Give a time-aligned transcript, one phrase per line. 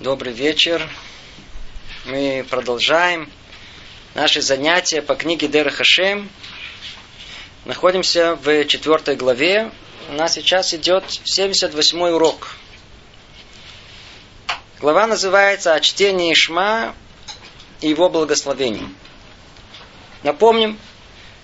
[0.00, 0.88] Добрый вечер.
[2.04, 3.28] Мы продолжаем
[4.14, 6.30] наши занятия по книге Дер Хашем.
[7.64, 9.72] Находимся в четвертой главе.
[10.08, 12.54] У нас сейчас идет 78 урок.
[14.78, 16.94] Глава называется «О чтении Шма
[17.80, 18.88] и его благословении».
[20.22, 20.78] Напомним,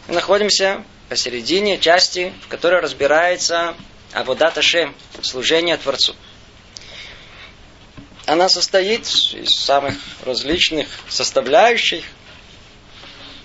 [0.06, 3.74] мы находимся посередине части, в которой разбирается
[4.12, 6.14] Аводат Ашем, служение Творцу.
[8.26, 12.04] Она состоит из самых различных составляющих,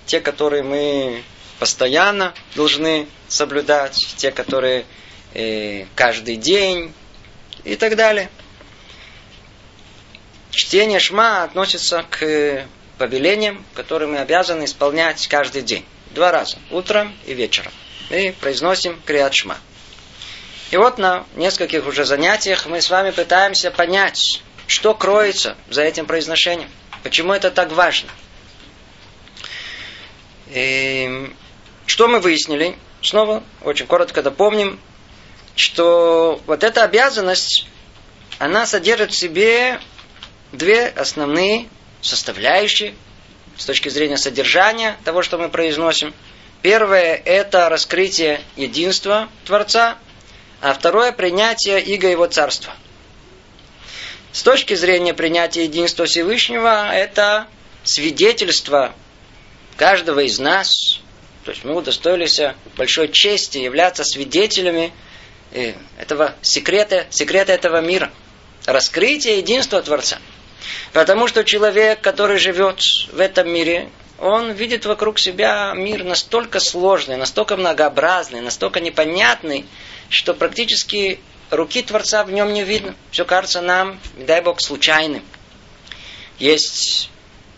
[0.06, 1.22] те, которые мы
[1.58, 4.86] постоянно должны соблюдать, те, которые
[5.34, 6.94] э, каждый день
[7.64, 8.30] и так далее.
[10.50, 12.66] Чтение шма относится к
[12.96, 15.84] повелениям, которые мы обязаны исполнять каждый день.
[16.12, 17.72] Два раза, утром и вечером.
[18.08, 19.58] Мы произносим криат шма.
[20.70, 26.06] И вот на нескольких уже занятиях мы с вами пытаемся понять, что кроется за этим
[26.06, 26.70] произношением?
[27.02, 28.08] Почему это так важно?
[30.46, 31.32] И
[31.86, 32.76] что мы выяснили?
[33.02, 34.78] Снова очень коротко допомним,
[35.56, 37.66] что вот эта обязанность,
[38.38, 39.80] она содержит в себе
[40.52, 41.68] две основные
[42.00, 42.94] составляющие
[43.56, 46.14] с точки зрения содержания того, что мы произносим.
[46.62, 49.98] Первое– это раскрытие единства Творца,
[50.60, 52.72] а второе– принятие Иго Его Царства–
[54.32, 57.46] с точки зрения принятия единства Всевышнего, это
[57.82, 58.94] свидетельство
[59.76, 61.00] каждого из нас,
[61.44, 62.40] то есть мы удостоились
[62.76, 64.92] большой чести являться свидетелями
[65.52, 68.12] э, этого секрета, секрета этого мира,
[68.66, 70.18] раскрытия единства Творца.
[70.92, 77.16] Потому что человек, который живет в этом мире, он видит вокруг себя мир настолько сложный,
[77.16, 79.64] настолько многообразный, настолько непонятный,
[80.10, 82.94] что практически руки Творца в нем не видно.
[83.10, 85.24] Все кажется нам, дай Бог, случайным.
[86.38, 87.10] Есть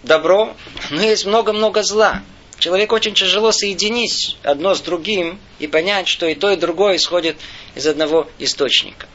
[0.03, 0.57] добро,
[0.91, 2.23] но есть много-много зла.
[2.59, 7.37] Человек очень тяжело соединить одно с другим и понять, что и то, и другое исходит
[7.75, 9.09] из одного источника.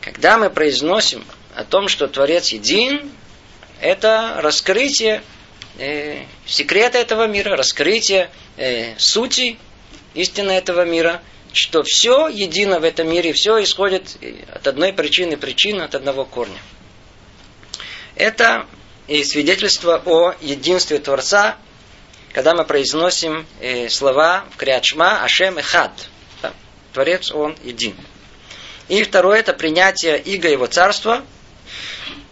[0.00, 1.24] Когда мы произносим
[1.54, 3.10] о том, что Творец един,
[3.80, 5.22] это раскрытие
[5.78, 9.58] э, секрета этого мира, раскрытие э, сути
[10.14, 11.22] истины этого мира–
[11.54, 14.16] что все едино в этом мире, все исходит
[14.52, 16.58] от одной причины, причины от одного корня.
[18.16, 18.66] Это
[19.06, 21.56] и свидетельство о единстве Творца,
[22.32, 25.92] когда мы произносим э, слова в Криачма Ашем Эхад.
[26.42, 26.52] Да,
[26.92, 27.96] Творец, Он един.
[28.88, 31.24] И второе, это принятие Иго Его Царства.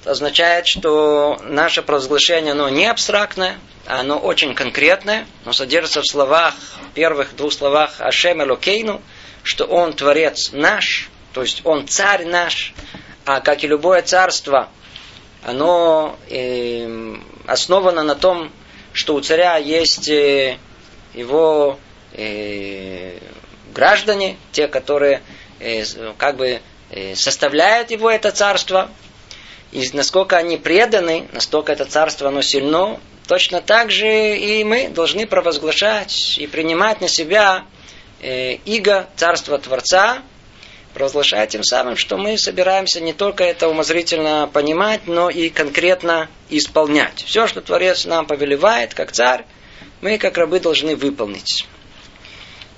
[0.00, 6.54] Это означает, что наше провозглашение, оно не абстрактное, оно очень конкретное, но содержится в словах,
[6.90, 9.00] в первых двух словах Ашем Элокейну,
[9.42, 12.74] что Он Творец наш, то есть Он Царь наш,
[13.24, 14.68] а как и любое царство,
[15.44, 17.16] оно э,
[17.46, 18.50] основано на том,
[18.92, 20.58] что у царя есть э,
[21.14, 21.78] его
[22.12, 23.18] э,
[23.74, 25.22] граждане, те, которые
[25.60, 25.84] э,
[26.18, 26.60] как бы
[26.90, 28.90] э, составляют его это царство,
[29.72, 35.26] и насколько они преданы, настолько это царство оно сильно, точно так же и мы должны
[35.26, 37.64] провозглашать и принимать на себя
[38.22, 40.22] э, иго царства Творца,
[40.94, 47.24] провозглашая тем самым, что мы собираемся не только это умозрительно понимать, но и конкретно исполнять.
[47.26, 49.44] Все, что Творец нам повелевает, как царь,
[50.00, 51.66] мы, как рабы, должны выполнить.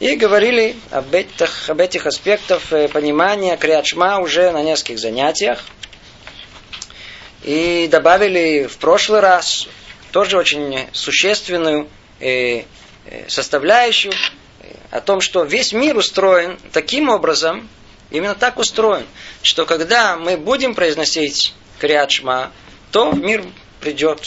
[0.00, 5.64] И говорили об этих, об этих аспектах э, понимания Криачма уже на нескольких занятиях.
[7.42, 9.68] И добавили в прошлый раз
[10.10, 11.88] тоже очень существенную
[12.20, 12.64] э,
[13.28, 14.12] составляющую
[14.94, 17.68] о том, что весь мир устроен таким образом,
[18.12, 19.04] именно так устроен,
[19.42, 22.52] что когда мы будем произносить Криачма,
[22.92, 23.44] то в мир
[23.80, 24.20] придет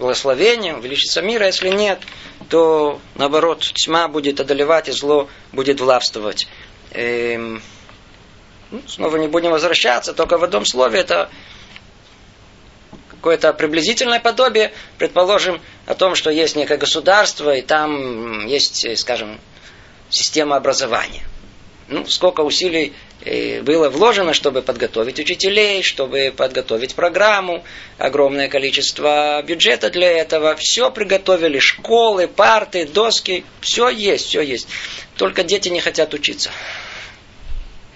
[0.00, 2.00] благословение, увеличится мир, а если нет,
[2.48, 6.48] то наоборот тьма будет одолевать и зло будет властвовать.
[6.90, 7.62] Эм,
[8.72, 11.30] ну, снова не будем возвращаться, только в одном слове это
[13.10, 19.38] какое-то приблизительное подобие, предположим, о том, что есть некое государство, и там есть, скажем,
[20.12, 21.24] система образования.
[21.88, 22.92] Ну, сколько усилий
[23.24, 27.64] э, было вложено, чтобы подготовить учителей, чтобы подготовить программу,
[27.98, 30.54] огромное количество бюджета для этого.
[30.56, 34.68] Все приготовили, школы, парты, доски, все есть, все есть.
[35.16, 36.50] Только дети не хотят учиться.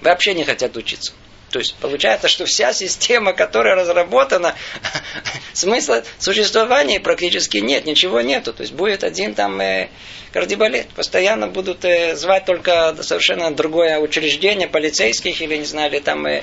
[0.02, 1.12] Вообще не хотят учиться.
[1.56, 4.55] То есть получается, что вся система, которая разработана,
[5.55, 8.53] смысла существования практически нет, ничего нету.
[8.53, 9.88] То есть будет один там э,
[10.35, 10.88] кардибалет.
[10.88, 16.43] Постоянно будут э, звать только совершенно другое учреждение полицейских или, не знаю, или там э,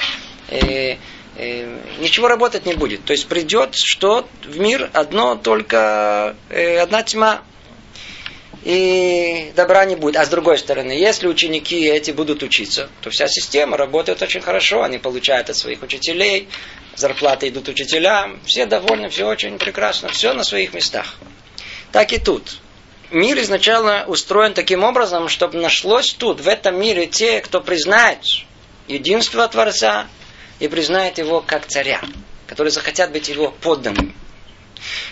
[0.50, 0.98] э,
[1.38, 3.06] э, ничего работать не будет.
[3.06, 7.44] То есть придет что в мир одно только э, одна тьма
[8.64, 10.16] и добра не будет.
[10.16, 14.84] А с другой стороны, если ученики эти будут учиться, то вся система работает очень хорошо,
[14.84, 16.48] они получают от своих учителей,
[16.96, 21.16] зарплаты идут учителям, все довольны, все очень прекрасно, все на своих местах.
[21.92, 22.58] Так и тут.
[23.12, 28.20] Мир изначально устроен таким образом, чтобы нашлось тут, в этом мире, те, кто признает
[28.88, 30.08] единство Творца
[30.60, 32.02] и признает его как царя,
[32.48, 34.16] которые захотят быть его подданными.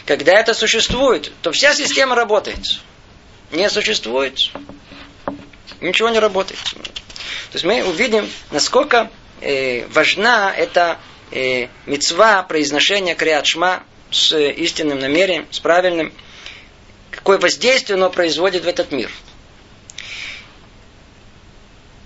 [0.06, 2.82] Когда это существует, то вся система работает
[3.52, 4.38] не существует,
[5.80, 6.60] ничего не работает.
[6.64, 9.10] То есть мы увидим, насколько
[9.42, 11.00] э, важна эта
[11.32, 16.14] э, мецва произношения криатшма с истинным намерением, с правильным,
[17.10, 19.12] какое воздействие оно производит в этот мир.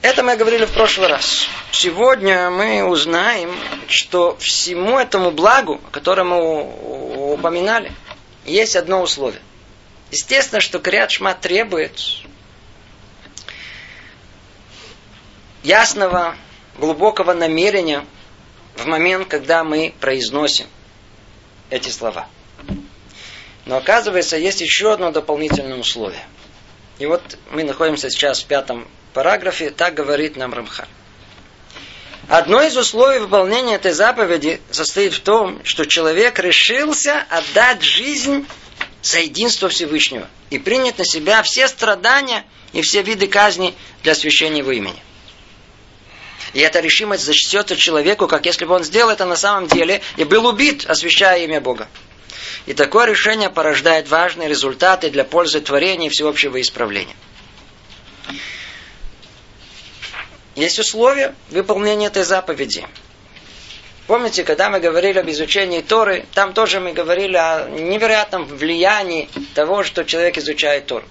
[0.01, 1.48] Это мы говорили в прошлый раз.
[1.71, 3.56] Сегодня мы узнаем,
[3.88, 7.91] что всему этому благу, о котором мы упоминали,
[8.45, 9.41] есть одно условие–
[10.15, 12.00] Естественно, что Криат Шма требует
[15.62, 16.38] ясного,
[16.77, 18.06] глубокого намерения
[18.77, 20.67] в момент, когда мы произносим
[21.69, 22.29] эти слова.
[23.65, 26.25] Но оказывается, есть еще одно дополнительное условие.
[26.97, 30.88] И вот мы находимся сейчас в пятом параграфе, так говорит нам Рамхан.
[32.29, 38.47] Одно из условий выполнения этой заповеди состоит в том, что человек решился отдать жизнь
[39.05, 42.43] за единство Всевышнего и принять на себя все страдания
[42.73, 44.99] и все виды казни для освящения его имени.
[46.53, 50.23] И эта решимость зачтется человеку, как если бы он сделал это на самом деле и
[50.23, 51.87] был убит, освящая имя Бога.
[52.65, 57.15] И такое решение порождает важные результаты для пользы творения и всеобщего исправления.
[60.55, 62.87] Есть условия выполнения этой заповеди.
[64.07, 69.83] Помните, когда мы говорили об изучении Торы, там тоже мы говорили о невероятном влиянии того,
[69.83, 71.05] что человек изучает Тору.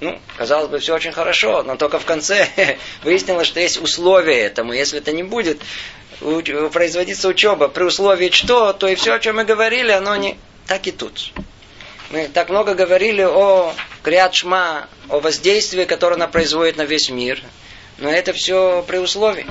[0.00, 2.48] Ну, казалось бы, все очень хорошо, но только в конце
[3.04, 4.72] выяснилось, что есть условия этому.
[4.72, 5.60] Если это не будет
[6.72, 10.36] производиться учеба при условии что, то и все, о чем мы говорили, оно не
[10.66, 11.32] так и тут.
[12.10, 13.72] Мы так много говорили о
[14.02, 17.40] Криат Шма, о воздействии, которое она производит на весь мир.
[17.98, 19.46] Но это все при условии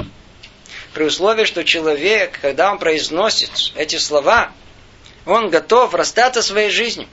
[0.94, 4.52] при условии, что человек, когда он произносит эти слова,
[5.26, 7.08] он готов расстаться своей жизнью,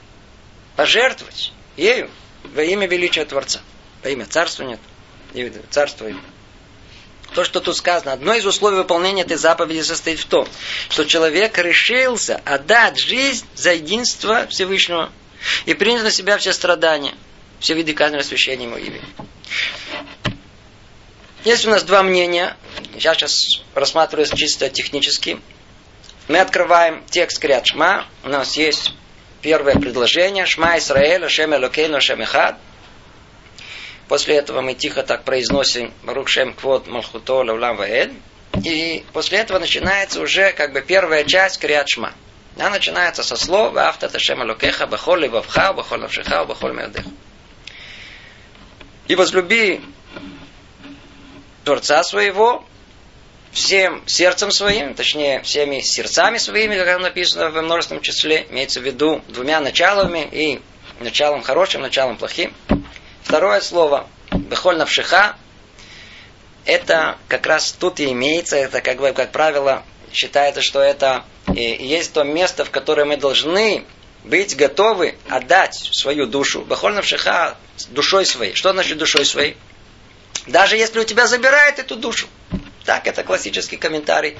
[0.75, 2.09] пожертвовать ею
[2.43, 3.61] во имя величия Творца.
[4.03, 4.79] Во имя царства нет.
[5.69, 6.21] Царство имя.
[7.33, 10.47] То, что тут сказано, одно из условий выполнения этой заповеди состоит в том,
[10.89, 15.11] что человек решился отдать жизнь за единство Всевышнего
[15.65, 17.13] и принять на себя все страдания,
[17.59, 19.05] все виды казни освящения его имени.
[21.45, 22.57] Есть у нас два мнения.
[22.95, 25.39] Я сейчас рассматриваю чисто технически.
[26.27, 28.05] Мы открываем текст Криат Шма.
[28.23, 28.93] У нас есть
[29.41, 30.45] первое предложение.
[30.45, 32.57] Шма Исраэль, Ашем Элокейну, Ашем Ихад.
[34.09, 38.13] После этого мы тихо так произносим Барух Шем Квот Малхуто Лавлам Ваэль.
[38.65, 42.13] И после этого начинается уже как бы первая часть Криат Шма.
[42.57, 47.09] Она начинается со слов «Вафта Ташем Алокеха Бахоль Левавха, Бахоль Навшиха, Бахоль Меодеха».
[49.07, 49.81] И возлюби
[51.69, 52.65] Творца своего
[53.51, 59.21] всем сердцем своим, точнее, всеми сердцами своими, как написано в множественном числе, имеется в виду
[59.27, 60.61] двумя началами и
[60.99, 62.55] началом хорошим, началом плохим.
[63.21, 65.35] Второе слово «бехоль навшиха»
[66.65, 71.61] это как раз тут и имеется, это как бы, как правило, считается, что это и
[71.61, 73.85] есть то место, в которое мы должны
[74.23, 76.61] быть готовы отдать свою душу.
[76.61, 77.57] Бахоль навшиха
[77.89, 78.55] душой своей.
[78.55, 79.55] Что значит душой своей?
[80.47, 82.27] Даже если у тебя забирает эту душу.
[82.85, 84.37] Так, это классический комментарий,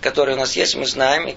[0.00, 1.28] который у нас есть, мы знаем.
[1.28, 1.36] И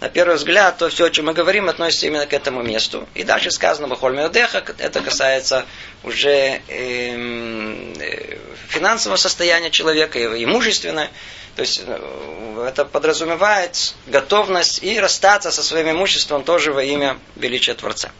[0.00, 3.08] на первый взгляд, то все, о чем мы говорим, относится именно к этому месту.
[3.14, 5.64] И дальше сказано Бахоль Меодеха, это касается
[6.02, 11.10] уже эм, э, финансового состояния человека, его имущественное.
[11.56, 17.74] То есть э, это подразумевает готовность и расстаться со своим имуществом тоже во имя величия
[17.74, 18.10] Творца.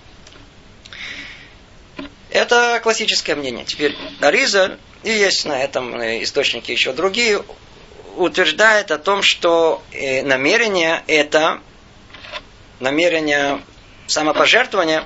[2.31, 3.65] Это классическое мнение.
[3.65, 7.45] Теперь Ариза и есть на этом э, источнике еще другие,
[8.17, 11.61] утверждает о том, что э, намерение это,
[12.81, 13.63] намерение
[14.07, 15.05] самопожертвования,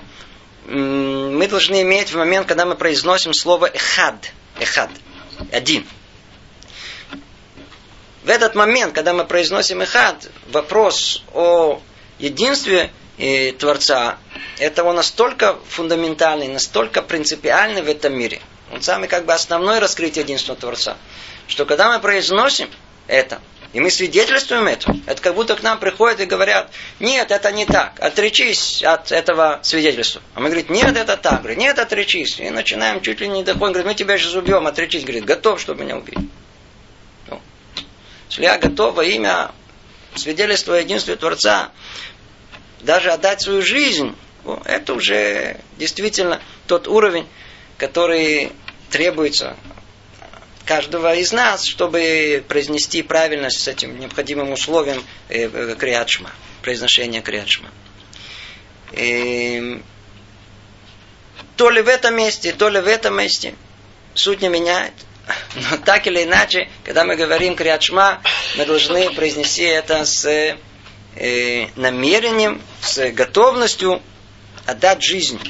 [0.67, 4.91] мы должны иметь в момент, когда мы произносим слово эхад, эхад,
[5.51, 5.87] один.
[8.23, 11.81] В этот момент, когда мы произносим эхад, вопрос о
[12.19, 14.19] единстве э, Творца,
[14.59, 18.41] это он настолько фундаментальный, настолько принципиальный в этом мире–
[18.73, 20.97] он самый как бы основной раскрытие единства Творца.
[21.47, 22.69] Что когда мы произносим
[23.07, 23.41] это,
[23.75, 24.95] И мы свидетельствуем это.
[25.07, 26.71] Это как будто к нам приходят и говорят,
[27.01, 30.23] нет, это не так, отречись от этого свидетельства.
[30.35, 31.41] А мы говорим, нет, это так.
[31.41, 32.41] Говорит, нет, отречись.
[32.41, 35.03] И начинаем чуть ли не доходим, говорит, мы тебя сейчас убьем, отречись.
[35.03, 36.19] Говорит, готов, чтобы меня убить.
[37.27, 37.41] Ну,
[38.31, 39.51] если я готов во имя
[40.15, 41.71] свидетельства единства Творца,
[42.81, 44.17] даже отдать свою жизнь,
[44.65, 47.27] это уже действительно тот уровень,
[47.79, 48.53] который
[48.91, 49.57] требуется
[50.67, 56.31] каждого из нас, чтобы произнести правильно с этим необходимым условием э, э, криадшма,
[56.61, 57.71] произношения криадшма.
[58.93, 59.81] И
[61.57, 63.55] то ли в этом месте, то ли в этом месте
[64.15, 64.93] суть не меняет.
[65.55, 68.21] Но так или иначе, когда мы говорим криадшма,
[68.57, 74.03] мы должны произнести это с э, намерением, с готовностью
[74.67, 75.41] отдать жизнь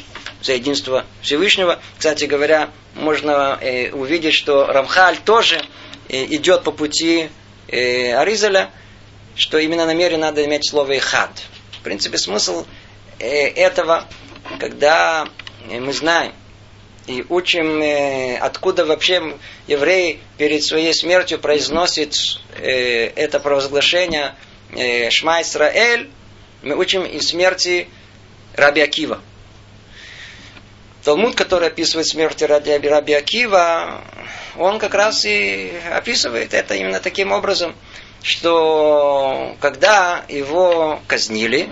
[0.43, 1.81] за единство Всевышнего.
[1.97, 5.63] Кстати говоря, можно э, увидеть, что Рамхаль тоже
[6.09, 7.29] э, идет по пути
[7.69, 8.71] э, Аризаля,
[9.35, 11.31] что именно намеренно надо иметь слово «ихад».
[11.73, 12.67] В принципе, смысл
[13.19, 14.05] э, этого,
[14.59, 15.29] когда
[15.71, 16.33] мы знаем
[17.09, 22.15] и учим, э, откуда вообще еврей перед своей смертью произносит
[22.57, 24.35] э, это провозглашение
[24.73, 26.11] э, «Шма Исраэль»,
[26.63, 27.89] мы учим из смерти
[28.55, 29.21] Раби Акива.
[31.05, 34.03] Талмуд, который описывает смерть Раби, Раби Акива,
[34.57, 37.75] он как раз и описывает это именно таким образом,
[38.23, 41.69] что когда его казнили,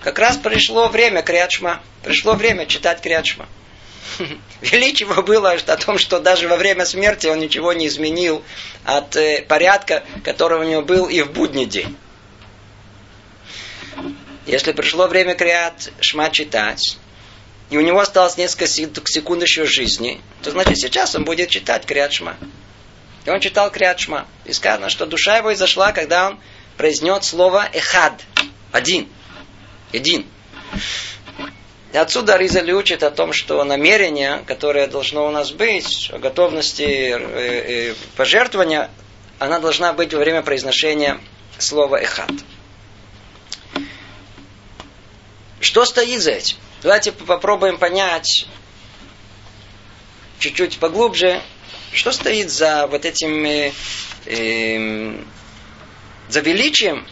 [0.00, 3.48] как раз пришло время Криадшма, пришло время читать Криадшма.
[4.60, 8.42] Величие его было о том, что даже во время смерти он ничего не изменил
[8.84, 11.96] от э, порядка, который у него был и в будний день.
[14.46, 16.98] Если пришло время Криат Шма читать,
[17.70, 22.36] и у него осталось несколько секунд еще жизни, то значит сейчас он будет читать Криадшма.
[23.24, 24.26] И он читал Криадшма.
[24.44, 26.40] И сказано, что душа его изошла, когда он
[26.76, 28.22] произнес слово «эхад»–
[28.72, 29.08] «один»,
[29.92, 30.26] «един».
[31.92, 36.82] И отсюда Ризали учит о том, что намерение, которое должно у нас быть, о готовности
[36.82, 38.90] э, э, пожертвования,
[39.38, 41.20] она должна быть во время произношения
[41.56, 42.32] слова «эхад».
[45.60, 46.56] Что стоит за этим?
[46.84, 48.46] Давайте попробуем понять
[50.38, 51.40] чуть-чуть поглубже,
[51.94, 53.72] что стоит за вот этим, э,
[54.26, 55.24] э,
[56.28, 57.06] за величием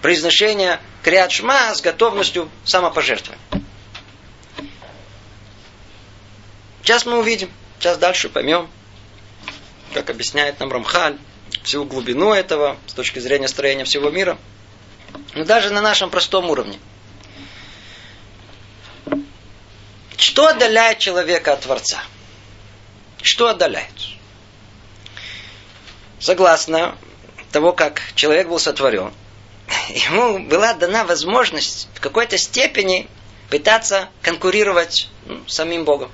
[0.00, 3.44] произношения Криат с готовностью самопожертвования.
[6.80, 8.70] Сейчас мы увидим, сейчас дальше поймем,
[9.92, 11.18] как объясняет нам Рамхаль,
[11.62, 14.38] всю глубину этого с точки зрения строения всего мира.
[15.34, 16.78] Но даже на нашем простом уровне–
[20.18, 22.02] Что отдаляет человека от Творца?
[23.22, 23.92] Что отдаляет?
[26.18, 26.98] Согласно
[27.52, 29.14] того, как человек был сотворен,
[29.88, 33.08] ему была дана возможность в какой-то степени
[33.48, 36.10] пытаться конкурировать ну, самим Богом.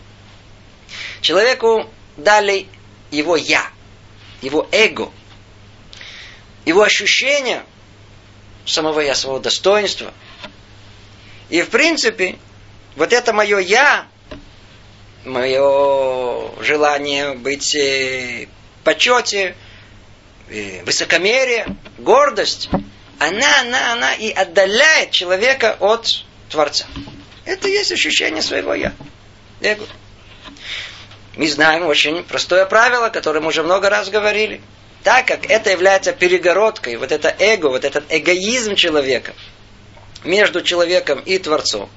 [1.22, 2.68] Человеку дали
[3.10, 3.70] его я,
[4.42, 5.10] его эго,
[6.66, 7.64] его ощущение
[8.66, 10.12] самого я, своего достоинства.
[11.48, 12.38] И в принципе,
[12.96, 14.06] вот это мое я,
[15.24, 18.46] мое желание быть в
[18.84, 19.54] почете,
[20.84, 21.66] высокомерие,
[21.98, 22.68] гордость,
[23.18, 26.86] она, она, она и отдаляет человека от Творца.
[27.44, 28.92] Это есть ощущение своего я.
[29.60, 29.86] Эго.
[31.36, 34.60] Мы знаем очень простое правило, которое мы уже много раз говорили.
[35.02, 39.34] Так как это является перегородкой, вот это эго, вот этот эгоизм человека–
[40.24, 41.88] между человеком и Творцом,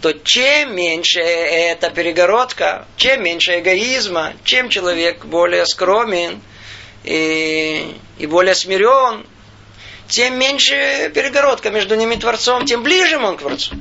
[0.00, 6.40] то чем меньше эта перегородка, чем меньше эгоизма, чем человек более скромен
[7.04, 9.26] и, и более смирен,
[10.06, 13.74] тем меньше перегородка между ними и Творцом, тем ближе он к Творцу.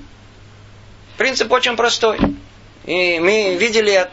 [1.17, 2.17] Принцип очень простой.
[2.86, 4.07] И мы видели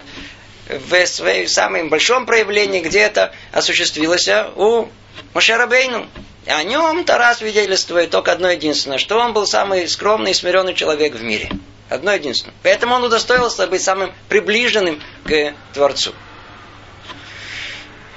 [0.69, 4.89] в своем самом большом проявлении, где это осуществилось у
[5.33, 6.07] Мошерабейну.
[6.47, 10.75] И о нем Тара свидетельствует только одно единственное, что он был самый скромный и смиренный
[10.75, 11.51] человек в мире.
[11.89, 12.55] Одно единственное.
[12.63, 16.15] Поэтому он удостоился быть самым приближенным к Творцу.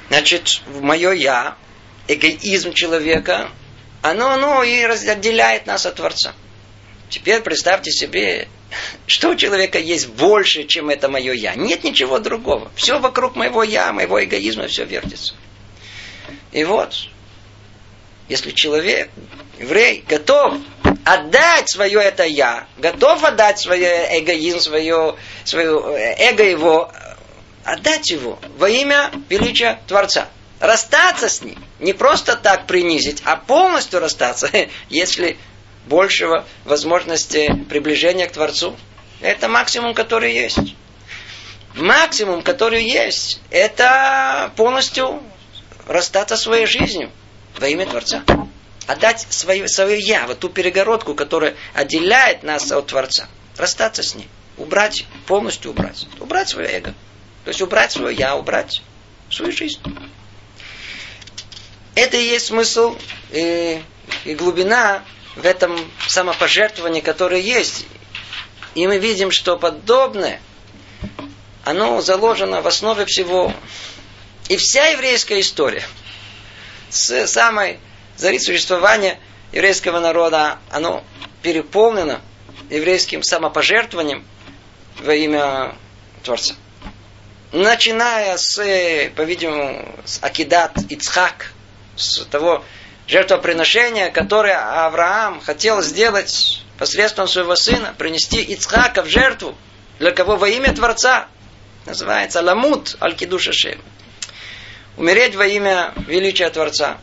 [0.10, 1.58] Значит, мое я,
[2.08, 3.50] эгоизм человека,
[4.02, 6.34] оно, оно и разделяет нас от Творца.
[7.10, 8.48] Теперь представьте себе,
[9.06, 11.56] что у человека есть больше, чем это мое я.
[11.56, 12.72] Нет ничего другого.
[12.76, 15.36] Все вокруг моего я, моего эгоизма, все вертится.
[16.52, 16.94] И вот,
[18.30, 19.10] если человек,
[19.60, 20.56] еврей, готов
[21.08, 26.92] отдать свое это я, готов отдать свое эгоизм, свое, свое эго его,
[27.64, 30.28] отдать его во имя величия Творца.
[30.60, 31.64] расстаться с ним.
[31.80, 34.50] Не просто так принизить, а полностью расстаться,
[34.90, 35.38] если
[35.86, 38.76] большего возможности приближения к Творцу.
[39.22, 40.76] Это максимум, который есть.
[41.76, 45.22] Максимум, который есть, это полностью
[45.88, 47.12] расстаться своей жизнью
[47.60, 48.24] во имя Творца.
[48.88, 53.28] Отдать свое, свое я, вот ту перегородку, которая отделяет нас от Творца.
[53.58, 54.30] Расстаться с ней.
[54.56, 56.08] Убрать, полностью убрать.
[56.20, 56.94] Убрать свое эго.
[57.44, 58.82] То есть убрать свое я, убрать
[59.30, 59.82] свою жизнь.
[61.96, 62.96] Это и есть смысл
[63.32, 63.82] и,
[64.24, 65.04] и глубина
[65.36, 65.78] в этом
[66.08, 67.86] самопожертвовании, которое есть.
[68.74, 70.40] И мы видим, что подобное
[71.66, 73.54] оно заложено в основе всего.
[74.48, 75.84] И вся еврейская история,
[76.90, 77.80] с самой
[78.18, 79.20] зари существования
[79.52, 81.04] еврейского народа, оно
[81.42, 82.22] переполнено
[82.70, 84.26] еврейским самопожертвованием
[85.00, 85.76] во имя
[86.24, 86.56] Творца.
[87.54, 88.58] Начиная с,
[89.16, 91.54] по-видимому, с Акидат Ицхак,
[91.96, 92.66] с того
[93.08, 99.56] жертвоприношения, которое Авраам хотел сделать посредством своего сына, принести Ицхака в жертву.
[100.00, 100.36] Для кого?
[100.36, 101.28] Во имя Творца.
[101.86, 103.50] Называется ламут аль-кидуш
[104.98, 106.98] Умереть во имя величия Творца.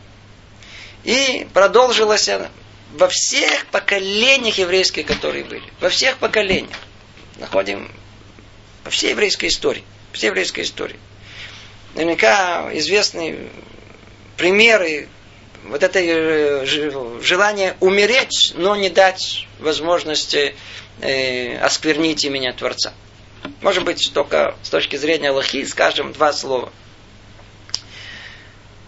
[1.05, 2.29] И продолжилось
[2.93, 5.63] во всех поколениях еврейских, которые были.
[5.79, 6.77] Во всех поколениях.
[7.37, 7.91] Находим
[8.83, 9.83] во всей еврейской истории.
[10.13, 10.99] Всей еврейской истории.
[11.93, 13.49] Наверняка известны
[14.35, 15.07] примеры
[15.65, 20.55] вот это э, желание умереть, но не дать возможности
[21.01, 22.93] э, осквернить имя Творца.
[23.61, 26.71] Может быть, только с точки зрения Аллахи скажем два слова.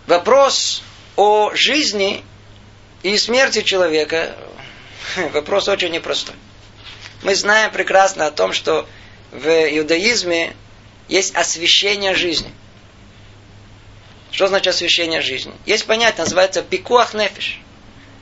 [0.07, 0.81] Вопрос
[1.17, 2.23] о жизни
[3.03, 4.37] и смерти человека
[5.33, 6.35] вопрос очень непростой.
[7.23, 8.87] Мы знаем прекрасно о том, что
[9.31, 10.55] в иудаизме
[11.09, 12.53] есть освящение жизни.
[14.31, 15.53] Что значит освящение жизни?
[15.65, 17.59] Есть понятие, называется пикуах нефиш.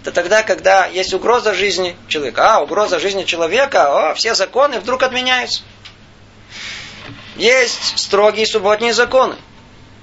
[0.02, 2.56] Это тогда, когда есть угроза жизни человека.
[2.56, 5.64] А, угроза жизни человека, о, все законы вдруг отменяются.
[7.36, 9.36] Есть строгие субботние законы.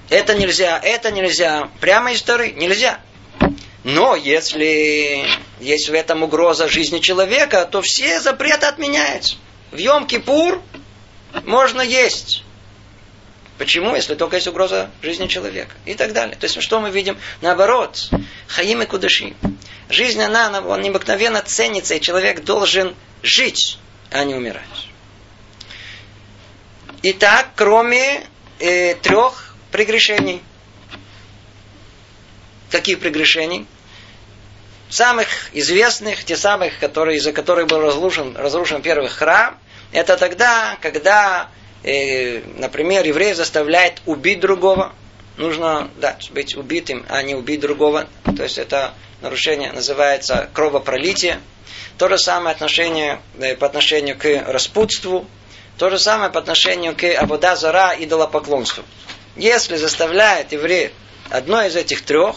[0.09, 1.71] Это нельзя, это нельзя.
[1.81, 3.01] Прямо из Торы нельзя.
[3.85, 5.27] Но если
[5.61, 9.37] есть в этом угроза жизни человека, то все запреты отменяются.
[9.71, 10.63] В Йом-Кипур
[11.45, 12.45] можно есть.
[13.59, 13.95] Почему?
[13.95, 15.75] Если только есть угроза жизни человека.
[15.85, 16.37] И так далее.
[16.37, 17.19] То есть, что мы видим?
[17.41, 18.11] Наоборот.
[18.49, 19.35] Хаим и кудыши.
[19.89, 23.79] Жизнь, она, она необыкновенно ценится, и человек должен жить,
[24.11, 24.89] а не умирать.
[27.03, 28.27] Итак, кроме
[28.59, 29.42] э, трех
[29.73, 30.43] прегрешений.
[32.71, 33.67] Каких прегрешений?
[34.89, 39.59] Самых известных, те самых, которые, из-за которых был разрушен, разрушен первый храм,
[39.91, 41.49] это тогда, когда,
[41.83, 44.93] э, например, еврей заставляет убить другого.
[45.39, 48.07] Нужно да, быть убитым, а не убить другого.
[48.37, 51.41] То есть это нарушение называется кровопролитие.
[51.97, 55.27] То же самое отношение э, по отношению к распутству,
[55.79, 58.85] то же самое по отношению к Абуда Зара идолопоклонству.
[59.37, 60.93] Если заставляет еврей
[61.31, 62.37] одно из этих трех,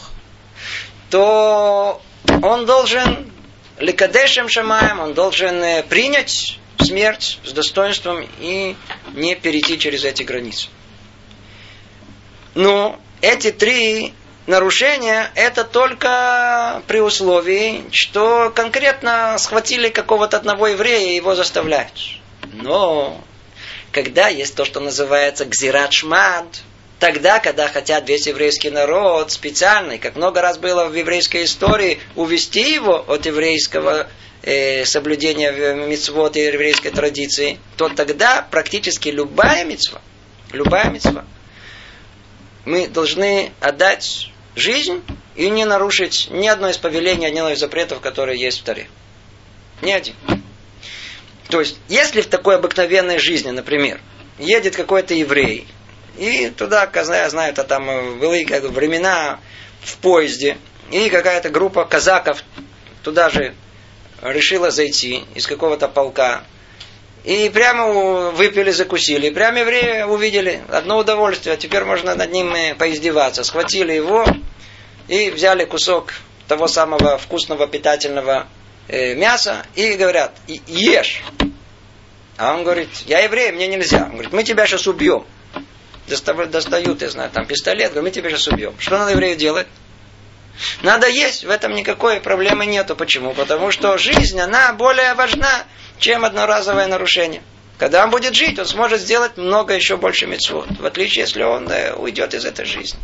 [1.09, 2.01] то
[2.41, 3.31] он должен
[3.79, 8.75] ликадешем шамаем, он должен э, принять смерть с достоинством и
[9.13, 10.69] не перейти через эти границы.
[12.53, 14.13] Но эти три
[14.47, 21.91] нарушения это только при условии, что конкретно схватили какого-то одного еврея и его заставляют.
[22.53, 23.21] Но
[23.91, 26.45] когда есть то, что называется гзират шмад,
[27.05, 32.73] тогда, когда хотят весь еврейский народ специально, как много раз было в еврейской истории, увести
[32.73, 34.07] его от еврейского
[34.41, 35.51] э, соблюдения
[35.85, 40.01] мицвод и еврейской традиции, то тогда практически любая мицва,
[40.51, 41.25] любая мицва,
[42.65, 45.03] мы должны отдать жизнь
[45.35, 48.87] и не нарушить ни одно из повелений, ни одного из запретов, которые есть в Таре.
[49.83, 50.15] Ни один.
[51.49, 54.01] То есть, если в такой обыкновенной жизни, например,
[54.39, 55.67] едет какой-то еврей,
[56.17, 59.39] и туда, я знаю, это там э, были как времена
[59.81, 60.57] в поезде,
[60.91, 62.43] и какая-то группа казаков
[63.03, 63.55] туда же
[64.21, 66.43] решила зайти из какого-то полка,
[67.25, 69.27] и прямо выпили, закусили.
[69.27, 71.57] И прямо евреи увидели одно удовольствие.
[71.57, 73.43] Теперь можно над ним поиздеваться.
[73.43, 74.25] Схватили его
[75.07, 76.13] и взяли кусок
[76.47, 78.47] того самого вкусного питательного
[78.87, 80.33] э, мясо и говорят,
[80.67, 81.23] ешь.
[82.37, 84.03] А он говорит, я еврей, мне нельзя.
[84.03, 85.25] Он говорит, мы тебя сейчас убьем.
[86.07, 88.75] Достают, я знаю, там пистолет, говорят, мы тебя сейчас убьем.
[88.79, 89.67] Что надо еврею делать?
[90.83, 92.95] Надо есть, в этом никакой проблемы нету.
[92.95, 93.33] Почему?
[93.33, 95.63] Потому что жизнь, она более важна,
[95.99, 97.41] чем одноразовое нарушение.
[97.77, 100.67] Когда он будет жить, он сможет сделать много еще больше мецвод.
[100.79, 102.99] В отличие, если он да, уйдет из этой жизни.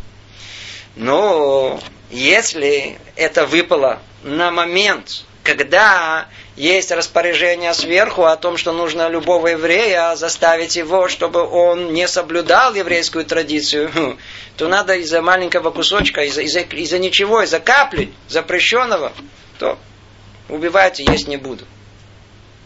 [0.96, 9.48] Но если это выпало на момент, когда есть распоряжение сверху о том, что нужно любого
[9.48, 14.18] еврея заставить его, чтобы он не соблюдал еврейскую традицию,
[14.56, 19.12] то надо из-за маленького кусочка, из-за, из-за, из-за ничего, из-за капли запрещенного,
[19.58, 19.78] то
[20.48, 21.64] убивать и есть не буду.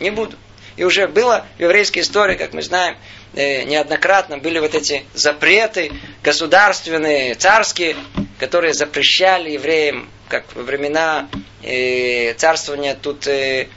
[0.00, 0.36] Не буду.
[0.76, 2.96] И уже было в еврейской истории, как мы знаем,
[3.34, 5.90] э, неоднократно были вот эти запреты
[6.22, 7.96] государственные, царские,
[8.38, 11.28] которые запрещали евреям, как во времена
[11.66, 13.68] э, царствования тут э,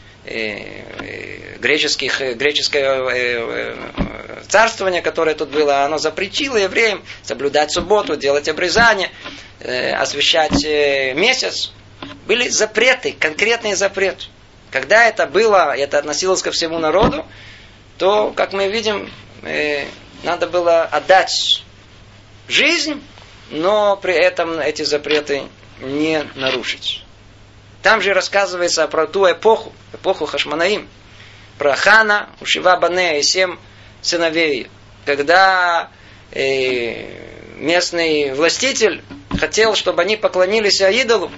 [1.60, 3.76] греческих, греческое
[4.48, 9.10] царствование, которое тут было, оно запретило евреям соблюдать субботу, делать обрезание,
[9.60, 10.64] освещать
[11.16, 11.72] месяц.
[12.28, 14.26] Были запреты, конкретные запреты.
[14.72, 17.26] Когда это было, это относилось ко всему народу,
[17.98, 19.86] то, как мы видим, э,
[20.24, 21.64] надо было отдать
[22.48, 23.02] жизнь,
[23.50, 25.44] но при этом эти запреты
[25.82, 27.04] не нарушить.
[27.82, 30.88] Там же рассказывается про ту эпоху, эпоху Хашманаим,
[31.58, 33.58] про Хана, Ушива Бане и семь
[34.02, 34.70] сыновей,
[35.06, 35.90] когда
[36.32, 39.04] э, местный властитель
[39.38, 41.32] хотел, чтобы они поклонились идолу,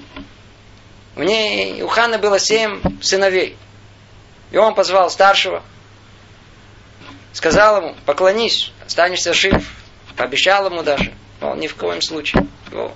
[1.16, 3.58] у, ней, у Ханы было семь сыновей.
[4.52, 5.64] И он позвал старшего.
[7.34, 9.64] Сказал ему, поклонись, останешься жив.
[10.18, 11.14] Пообещал ему даже.
[11.40, 12.48] Но ни в коем случае.
[12.70, 12.94] Его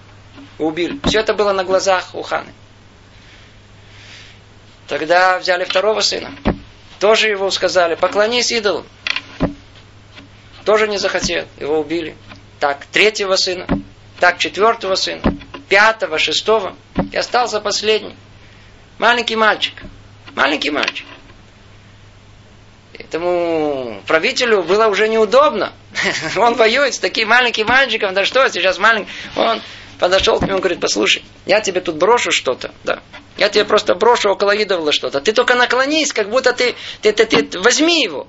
[0.59, 0.99] убили.
[1.05, 2.53] Все это было на глазах у Ханы.
[4.87, 6.31] Тогда взяли второго сына.
[6.99, 8.85] Тоже его сказали, поклонись идолу.
[10.63, 11.45] Тоже не захотел.
[11.59, 12.15] Его убили.
[12.59, 13.67] Так, третьего сына.
[14.19, 15.21] Так, четвертого сына
[15.67, 16.75] пятого, шестого,
[17.11, 18.15] и остался последний.
[18.97, 19.73] Маленький мальчик.
[20.35, 21.05] Маленький мальчик.
[22.93, 25.73] Этому правителю было уже неудобно.
[26.37, 28.13] Он воюет с таким маленьким мальчиком.
[28.13, 29.11] Да что, сейчас маленький.
[29.35, 29.61] Он
[29.99, 32.73] подошел к нему и говорит, послушай, я тебе тут брошу что-то.
[32.83, 33.01] Да.
[33.37, 35.19] Я тебе просто брошу около идола что-то.
[35.19, 38.27] Ты только наклонись, как будто ты, ты, ты, ты возьми его.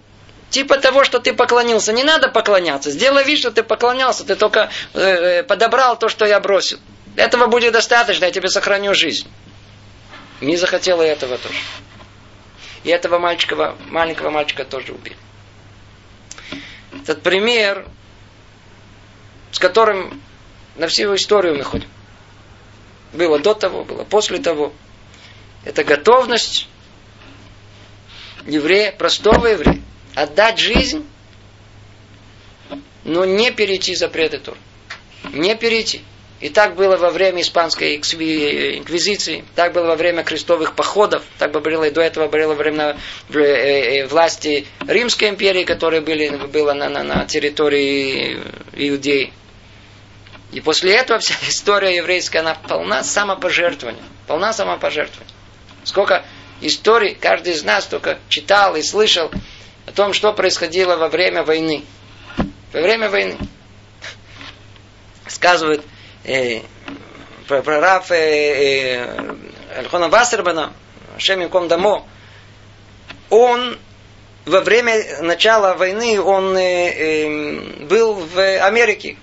[0.51, 1.93] Типа того, что ты поклонился.
[1.93, 2.91] Не надо поклоняться.
[2.91, 4.25] Сделай вид, что ты поклонялся.
[4.25, 6.79] Ты только э, э подобрал то, что я бросил.
[7.17, 9.29] Этого будет достаточно, я тебе сохраню жизнь.
[10.41, 11.59] Не захотела этого тоже.
[12.85, 15.17] И этого мальчика, маленького мальчика тоже убили.
[17.03, 17.87] Этот пример,
[19.51, 20.21] с которым
[20.77, 21.89] на всю историю мы ходим.
[23.13, 24.73] Было до того, было после того.
[25.67, 26.69] Это готовность
[28.47, 29.83] еврея, простого еврея,
[30.15, 31.05] отдать жизнь,
[33.03, 34.57] но не перейти запреты Тур.
[35.33, 36.03] Не перейти.
[36.39, 41.85] И так было во время испанской инквизиции, так было во время крестовых походов, так было
[41.85, 42.97] и до этого было во время
[43.31, 48.41] э, э, власти Римской империи, которая были, была на, на, на территории
[48.73, 49.33] Иудеи.
[50.53, 54.05] И после этого вся история еврейская, она полна самопожертвования.
[54.29, 55.36] Полна самопожертвования.
[55.87, 56.25] Сколько
[56.61, 59.31] историй каждый из нас только читал и слышал
[59.87, 61.85] о том, что происходило во время войны.
[62.73, 63.39] Во время войны.
[65.29, 65.85] Сказывают,
[66.25, 66.63] э,
[67.47, 69.35] прораб э, э,
[69.79, 70.73] Альхона Вассербана,
[71.19, 72.05] Шемиком Дамо,
[73.31, 73.79] он
[74.45, 79.19] во время начала войны он э, э, был в Америке.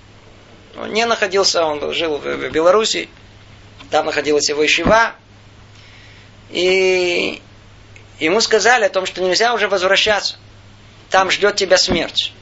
[0.78, 3.10] Он не находился, он жил в, в Беларуси.
[3.90, 5.14] Там находилась его ищева.
[6.54, 7.42] И
[8.18, 10.36] ему сказали о том, что нельзя уже возвращаться.
[11.10, 12.32] Там ждет тебя смерть.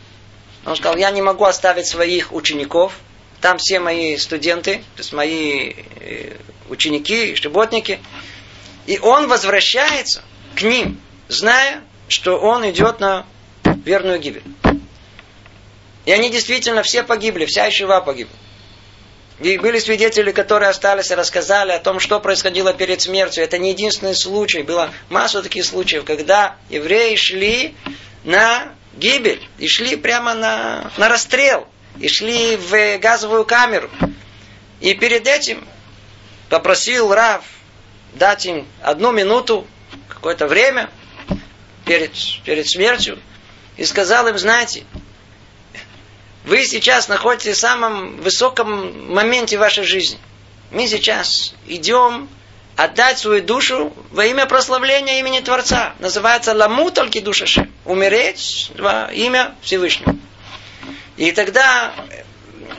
[0.64, 2.94] Он сказал, я не могу оставить своих учеников–
[3.42, 6.36] там все мои студенты, то есть мои э,
[6.68, 7.98] ученики, работники.
[8.86, 10.22] И он возвращается
[10.54, 13.26] к ним, зная, что он идет на
[13.64, 14.44] верную гибель.
[16.04, 18.34] И они действительно все погибли, вся Ишива погибла.
[19.40, 23.42] И были свидетели, которые остались и рассказали о том, что происходило перед смертью.
[23.42, 24.62] Это не единственный случай.
[24.62, 27.74] Было массу таких случаев, когда евреи шли
[28.24, 31.66] на гибель и шли прямо на, на расстрел
[31.98, 33.90] и шли в газовую камеру.
[34.80, 35.66] И перед этим
[36.48, 37.44] попросил Рав
[38.14, 39.66] дать им одну минуту,
[40.08, 40.90] какое-то время
[41.84, 42.12] перед,
[42.44, 43.18] перед смертью,
[43.76, 44.84] и сказал им, знаете,
[46.44, 50.18] вы сейчас находитесь в самом высоком моменте вашей жизни.
[50.70, 52.28] Мы сейчас идем
[52.76, 55.94] отдать свою душу во имя прославления имени Творца.
[55.98, 60.16] Называется ламу только душа Умереть во имя Всевышнего.
[61.16, 61.92] И тогда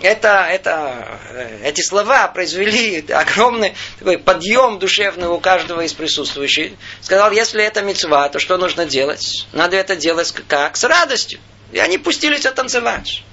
[0.02, 1.20] это, это,
[1.64, 6.74] эти слова произвели огромный такой подъем душевный у каждого из присутствующих.
[7.00, 9.48] Сказал, если это мецва, то что нужно делать?
[9.54, 10.76] Надо это делать как?
[10.76, 11.40] С радостью.
[11.72, 13.24] И они пустились танцевать.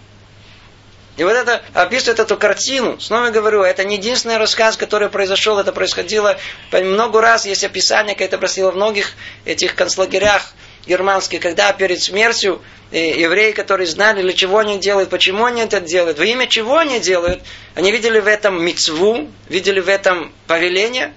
[1.21, 2.99] И вот это описывает эту картину.
[2.99, 5.59] Снова говорю, это не единственный рассказ, который произошел.
[5.59, 6.39] Это происходило
[6.73, 7.45] много раз.
[7.45, 9.13] Есть описание, как это происходило в многих
[9.45, 10.55] этих концлагерях
[10.87, 15.83] германских, когда перед смертью э, евреи, которые знали, для чего они делают, почему они это
[15.83, 17.43] делают, во имя чего они делают,
[17.75, 21.13] они видели в этом мецву, видели в этом повеление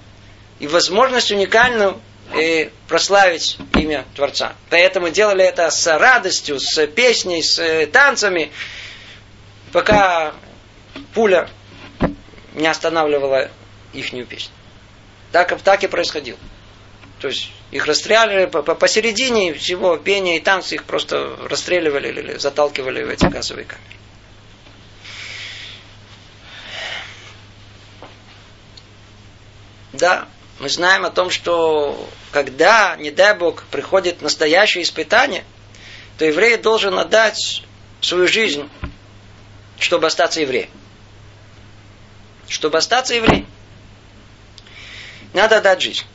[0.59, 1.97] и возможность уникальную
[2.33, 4.51] э, прославить имя Творца.
[4.69, 8.51] Поэтому делали это с радостью, с песней, с э, танцами
[9.73, 10.33] пока
[11.13, 11.49] пуля
[12.53, 13.49] не останавливала
[13.91, 14.53] ихнюю песню.
[15.33, 16.37] Так, так и происходило.
[17.19, 23.09] То есть их расстреляли посередине всего пения и танца, их просто расстреливали или заталкивали в
[23.09, 23.97] эти газовые камеры.
[29.93, 30.27] Да,
[30.59, 35.43] мы знаем о том, что когда, не дай Бог, приходит настоящее испытание,
[36.17, 37.63] то еврей должен отдать
[38.01, 38.69] свою жизнь
[39.79, 40.69] чтобы остаться евреем.
[42.47, 43.47] Чтобы остаться евреем.
[45.33, 46.05] Надо дать жизнь.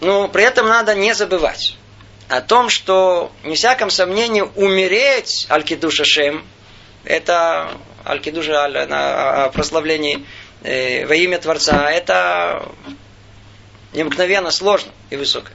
[0.00, 1.76] Но при этом надо не забывать
[2.28, 6.44] о том, что, не всяком сомнении, умереть Аль-Кидуша Шем,
[7.04, 7.70] это
[8.06, 10.24] Аль-Кидуша Аль, на прославлении
[10.62, 12.68] э, во имя Творца, это
[13.92, 15.50] необыкновенно сложно и высоко.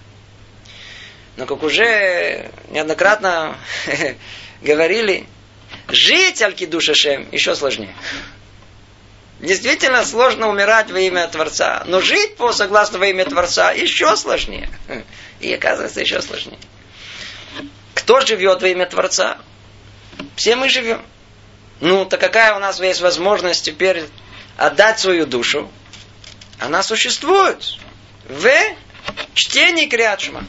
[1.36, 3.58] Но как уже неоднократно
[4.62, 5.26] говорили,
[5.90, 7.96] Жить Аль-Кидуш Шем еще сложнее.
[9.40, 14.70] Действительно сложно умирать во имя Творца, но жить по согласно во имя Творца еще сложнее.
[15.40, 16.60] И оказывается еще сложнее.
[17.94, 19.38] Кто живет во имя Творца?
[20.36, 21.04] Все мы живем.
[21.80, 24.06] Ну, то какая у нас есть возможность теперь
[24.58, 25.72] отдать свою душу?
[26.58, 27.78] Она существует
[28.28, 28.50] в
[29.36, 30.46] чтении Криадшма.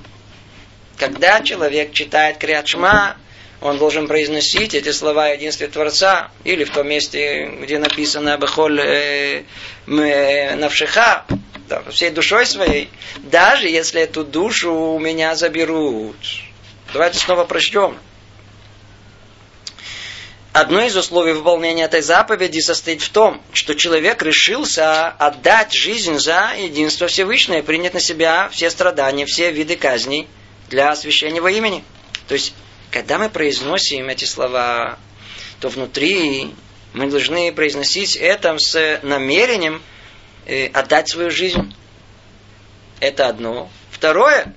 [0.96, 3.16] Когда человек читает Криадшма,
[3.60, 8.80] он должен произносить эти слова о единстве Творца, или в том месте, где написано «Бехоль
[8.80, 9.44] э,
[9.86, 11.24] навшиха»,
[11.68, 16.16] да, всей душой своей, даже если эту душу у меня заберут.
[16.92, 17.98] Давайте снова прочтем.
[20.52, 26.52] Одно из условий выполнения этой заповеди состоит в том, что человек решился отдать жизнь за
[26.58, 30.26] единство Всевышнего и принять на себя все страдания, все виды казней
[30.70, 31.84] для освящения его имени.
[32.26, 32.54] То есть
[32.90, 34.98] когда мы произносим эти слова,
[35.60, 36.54] то внутри
[36.92, 39.82] мы должны произносить это с намерением
[40.46, 41.74] э, отдать свою жизнь.
[43.00, 43.70] Это одно.
[43.90, 44.54] Второе,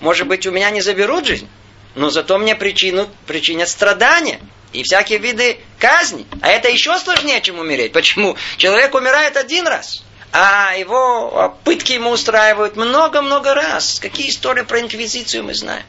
[0.00, 1.48] может быть, у меня не заберут жизнь,
[1.94, 4.40] но зато мне причину, причинят страдания
[4.72, 6.26] и всякие виды казни.
[6.40, 7.92] А это еще сложнее, чем умереть.
[7.92, 8.36] Почему?
[8.56, 13.98] Человек умирает один раз, а его пытки ему устраивают много-много раз.
[14.00, 15.84] Какие истории про инквизицию мы знаем?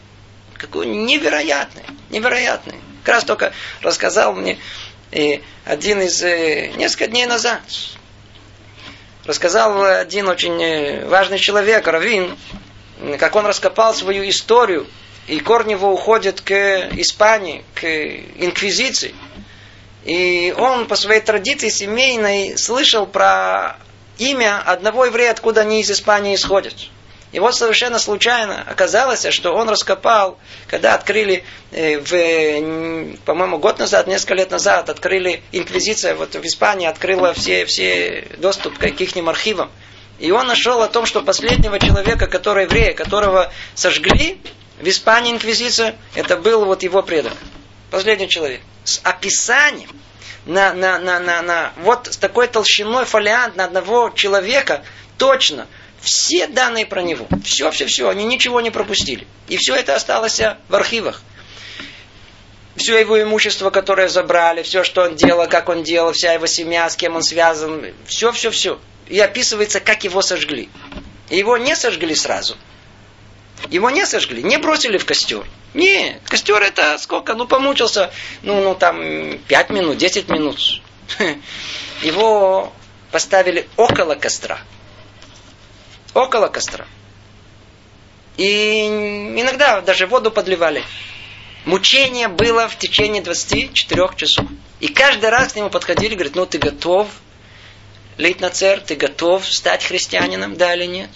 [0.64, 2.78] Какое невероятное, невероятное.
[3.04, 4.58] Как раз только рассказал мне
[5.12, 7.60] и один из э, несколько дней назад.
[9.26, 12.38] Рассказал один очень э, важный человек, Равин,
[13.20, 14.88] как он раскопал свою историю,
[15.28, 16.54] и корни его уходят к
[16.94, 19.14] Испании, к инквизиции.
[20.06, 23.78] И он по своей традиции семейной слышал про
[24.18, 26.74] имя одного еврея, откуда они из Испании исходят.
[27.34, 34.06] И вот совершенно случайно оказалось, что он раскопал, когда открыли, э, в, по-моему, год назад,
[34.06, 39.72] несколько лет назад, открыли инквизиция вот в Испании, открыла все, все доступ к их архивам.
[40.20, 44.40] И он нашел о том, что последнего человека, который еврея, которого сожгли
[44.80, 47.34] в Испании инквизиция, это был вот его предок.
[47.90, 48.62] Последний человек.
[48.84, 49.90] С описанием
[50.46, 54.84] на, на, на, на, на вот с такой толщиной фолиант на одного человека,
[55.18, 55.68] точно,
[56.04, 57.28] все данные про него.
[57.46, 58.10] Все, все, все.
[58.10, 59.26] Они ничего не пропустили.
[59.48, 61.22] И все это осталось в архивах.
[62.76, 66.90] Все его имущество, которое забрали, все, что он делал, как он делал, вся его семья,
[66.90, 68.80] с кем он связан, все, все, все.
[69.08, 70.70] И описывается, как его сожгли.
[71.30, 72.58] И его не сожгли сразу.
[73.70, 75.46] Его не сожгли, не бросили в костер.
[75.74, 77.36] Не, костер это сколько?
[77.36, 78.12] Ну, помучился,
[78.42, 80.60] ну, ну там, пять минут, десять минут.
[82.02, 82.74] Его
[83.12, 84.60] поставили около костра
[86.14, 86.86] около костра.
[88.38, 90.84] И иногда даже воду подливали.
[91.66, 94.46] Мучение было в течение 24 часов.
[94.80, 97.08] И каждый раз к нему подходили, говорят, ну ты готов
[98.18, 101.10] лить на цер, ты готов стать христианином, да или нет?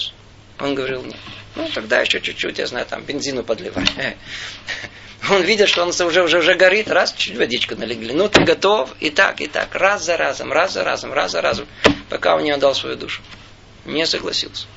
[0.59, 1.17] Он говорил, нет.
[1.55, 3.91] Ну, тогда еще чуть-чуть, я знаю, там бензину подливать.
[5.29, 8.13] Он видит, что он уже, уже, уже горит, раз, чуть водичку налегли.
[8.13, 11.41] Ну, ты готов, и так, и так, раз за разом, раз за разом, раз за
[11.41, 11.67] разом,
[12.09, 13.21] пока он не отдал свою душу.
[13.83, 14.67] Не согласился.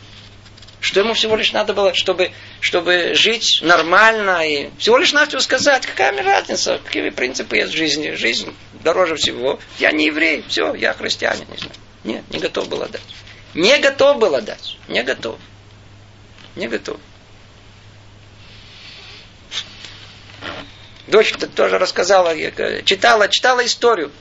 [0.80, 5.86] Что ему всего лишь надо было, чтобы, чтобы жить нормально и всего лишь навсего сказать,
[5.86, 8.12] какая мне разница, какие принципы есть в жизни.
[8.12, 9.58] Жизнь дороже всего.
[9.78, 11.74] Я не еврей, все, я христианин, не знаю.
[12.04, 13.02] Нет, не готов был отдать.
[13.52, 14.76] Не готов был отдать.
[14.88, 15.38] Не готов.
[16.56, 16.96] Не готов.
[21.06, 22.34] Дочь тоже рассказала,
[22.84, 24.12] читала, читала историю.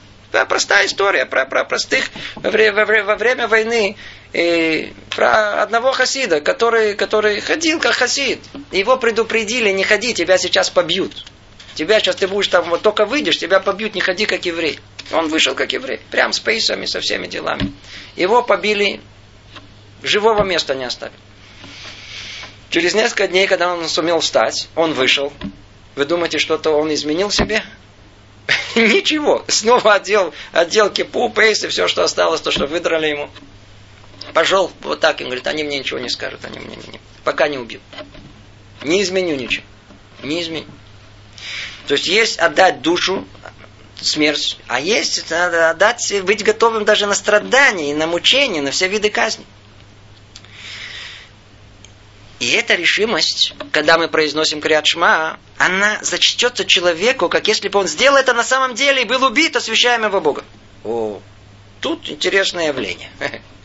[0.48, 3.96] Простая история про, про простых во время, во время войны
[4.34, 8.40] и про одного хасида, который, который ходил как хасид.
[8.72, 11.26] Его предупредили, не ходи, тебя сейчас побьют.
[11.76, 14.80] Тебя сейчас ты будешь там, вот только выйдешь, тебя побьют, не ходи как еврей.
[15.12, 17.74] Он вышел как еврей, прям с пейсами, со всеми делами.
[18.16, 19.02] Его побили,
[20.04, 21.18] живого места не оставили.
[22.70, 25.34] Через несколько дней, когда он сумел встать, он вышел.
[25.96, 27.64] Вы думаете, что-то он изменил себе?
[28.76, 29.44] Ничего.
[29.48, 33.30] Снова отдел, отдел кипу, пейс и все, что осталось, то, что выдрали ему.
[34.34, 37.58] Пошел вот так, и говорит, они мне ничего не скажут, они мне не, пока не
[37.58, 37.82] убьют.
[38.84, 39.66] Не изменю ничего.
[40.24, 40.68] Не изменю.
[41.88, 43.26] То есть есть отдать душу,
[44.02, 49.10] смерть, а есть надо отдать, быть готовым даже на страдания, на мучения, на все виды
[49.10, 49.46] казни.
[52.40, 57.88] И эта решимость, когда мы произносим Криат Шма, она зачтется человеку, как если бы он
[57.88, 60.46] сделал это на самом деле и был убит освящаемого Бога.
[60.86, 61.22] О,
[61.82, 63.12] тут интересное явление.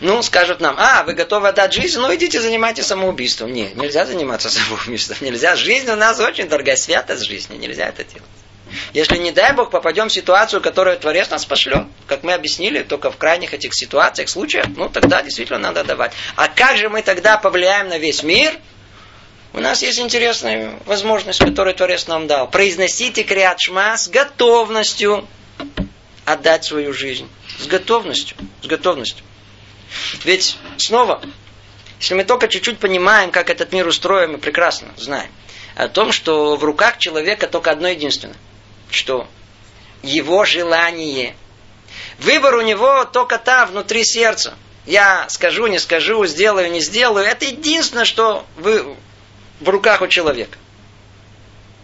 [0.00, 3.52] Ну, скажут нам, а, вы готовы отдать жизнь, ну идите занимайтесь самоубийством.
[3.52, 5.56] Не, нельзя заниматься самоубийством, нельзя.
[5.56, 8.24] Жизнь у нас очень дорогая, святость жизни, нельзя это делать.
[8.92, 13.10] Если, не дай Бог, попадем в ситуацию, которую Творец нас пошлет, как мы объяснили, только
[13.10, 16.12] в крайних этих ситуациях, случаях, ну тогда действительно надо давать.
[16.34, 18.58] А как же мы тогда повлияем на весь мир?
[19.52, 22.50] У нас есть интересная возможность, которую Творец нам дал.
[22.50, 25.26] Произносите криат шма с готовностью
[26.26, 27.28] отдать свою жизнь.
[27.58, 28.36] С готовностью.
[28.62, 29.24] С готовностью.
[30.24, 31.22] Ведь снова,
[32.00, 35.30] если мы только чуть-чуть понимаем, как этот мир устроен, мы прекрасно знаем
[35.76, 38.36] о том, что в руках человека только одно единственное.
[38.90, 39.28] Что?
[40.02, 41.36] Его желание.
[42.18, 44.54] Выбор у него только там, внутри сердца.
[44.86, 47.26] Я скажу, не скажу, сделаю, не сделаю.
[47.26, 48.96] Это единственное, что вы,
[49.60, 50.56] в руках у человека.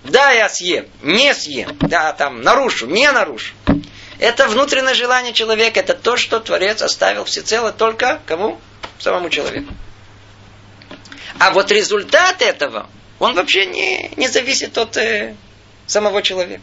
[0.04, 3.52] Да, я съем, не съем, да, там, нарушу, не нарушу.
[4.22, 8.60] Это внутреннее желание человека, это то, что Творец оставил всецело только кому?
[9.00, 9.74] Самому человеку.
[11.40, 15.34] А вот результат этого, он вообще не, не зависит от э,
[15.88, 16.62] самого человека.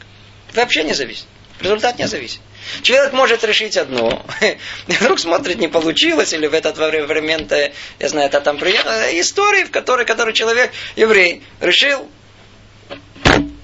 [0.53, 1.25] Вообще не зависит.
[1.59, 2.39] Результат не зависит.
[2.81, 4.25] Человек может решить одно,
[4.87, 9.65] вдруг смотрит, не получилось, или в этот момент, э, я знаю, это там приехал, истории,
[9.65, 12.09] в которой, который человек, еврей, решил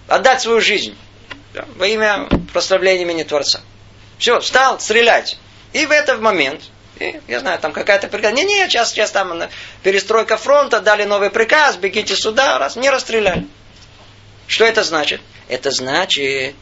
[0.10, 0.98] отдать свою жизнь
[1.78, 3.62] во имя прославления имени Творца.
[4.18, 5.38] Все, встал стрелять.
[5.74, 6.62] И в этот момент,
[7.00, 8.34] и, я знаю, там какая-то приказ.
[8.34, 9.44] Не, не, сейчас, сейчас там
[9.84, 13.46] перестройка фронта, дали новый приказ, бегите сюда, раз, не расстреляли.
[14.48, 15.22] Что это значит?
[15.48, 16.56] Это значит,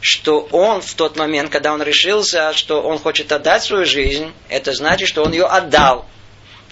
[0.00, 4.72] что он в тот момент, когда он решился, что он хочет отдать свою жизнь, это
[4.72, 6.06] значит, что он ее отдал.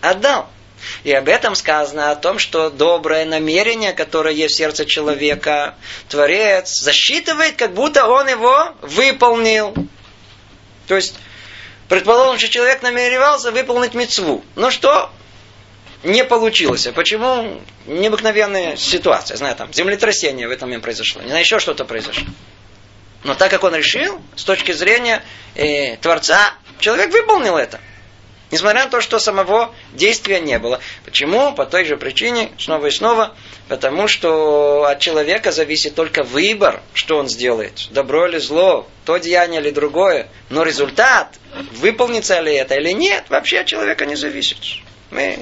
[0.00, 0.48] Отдал.
[1.04, 5.74] И об этом сказано о том, что доброе намерение, которое есть в сердце человека,
[6.08, 9.74] Творец засчитывает, как будто он его выполнил.
[10.90, 11.14] То есть,
[11.88, 14.44] предположим, что человек намеревался выполнить мецву.
[14.56, 15.08] Но что?
[16.02, 16.88] Не получилось.
[16.88, 17.62] А почему?
[17.86, 19.36] Необыкновенная ситуация.
[19.36, 21.22] Знаю, там землетрясение в этом момент произошло.
[21.22, 22.24] Не знаю, еще что-то произошло.
[23.22, 25.22] Но так как он решил, с точки зрения
[25.54, 27.78] э, Творца, человек выполнил это.
[28.50, 30.80] Несмотря на то, что самого действия не было.
[31.04, 31.54] Почему?
[31.54, 33.36] По той же причине, снова и снова,
[33.68, 37.88] потому что от человека зависит только выбор, что он сделает.
[37.90, 40.28] Добро или зло, то деяние или другое.
[40.48, 41.38] Но результат,
[41.72, 44.58] выполнится ли это или нет, вообще от человека не зависит.
[45.10, 45.38] Мы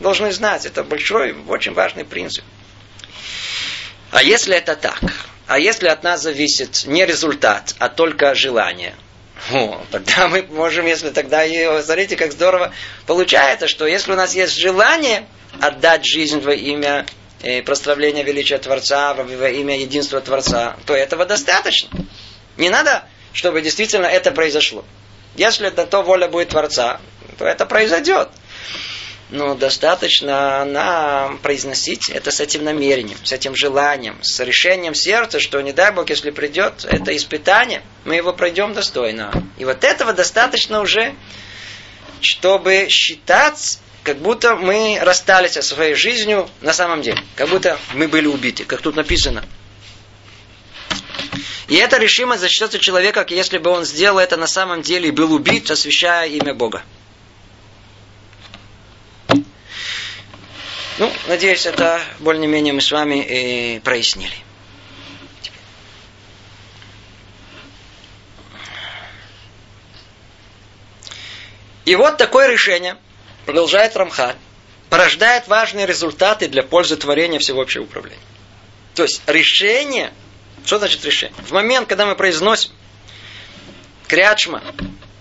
[0.00, 2.44] должны знать, это большой, очень важный принцип.
[4.10, 5.00] А если это так,
[5.46, 8.94] а если от нас зависит не результат, а только желание–
[9.50, 12.72] о, тогда мы можем, если тогда, и, смотрите, как здорово
[13.06, 15.26] получается, что если у нас есть желание
[15.60, 17.06] отдать жизнь во имя
[17.42, 21.90] э, прославления величия Творца, во, имя единства Творца, то этого достаточно.
[22.56, 24.84] Не надо, чтобы действительно это произошло.
[25.36, 27.00] Если это то воля будет Творца,
[27.38, 28.28] то это произойдет
[29.32, 35.60] но достаточно нам произносить это с этим намерением, с этим желанием, с решением сердца, что
[35.62, 39.32] не дай Бог, если придет это испытание, мы его пройдем достойно.
[39.58, 41.14] И вот этого достаточно уже,
[42.20, 48.08] чтобы считать, как будто мы расстались со своей жизнью на самом деле, как будто мы
[48.08, 49.42] были убиты, как тут написано.
[51.68, 55.32] И эта решимость зачтется человека, если бы он сделал это на самом деле и был
[55.32, 56.82] убит, освящая имя Бога.
[60.98, 64.34] Ну, надеюсь, это более-менее мы с вами э, прояснили.
[71.84, 72.96] И вот такое решение,
[73.44, 74.36] продолжает Рамхаль,
[74.88, 78.20] порождает важные результаты для пользы творения всеобщего управления.
[78.94, 80.12] То есть решение,
[80.64, 81.36] что значит решение?
[81.42, 82.70] В момент, когда мы произносим
[84.06, 84.62] крячма,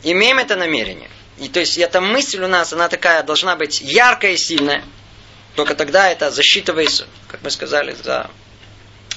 [0.04, 1.10] имеем это намерение.
[1.40, 4.84] И то есть эта мысль у нас, она такая должна быть яркая и сильная.
[5.56, 8.30] Только тогда это засчитывается, как мы сказали, за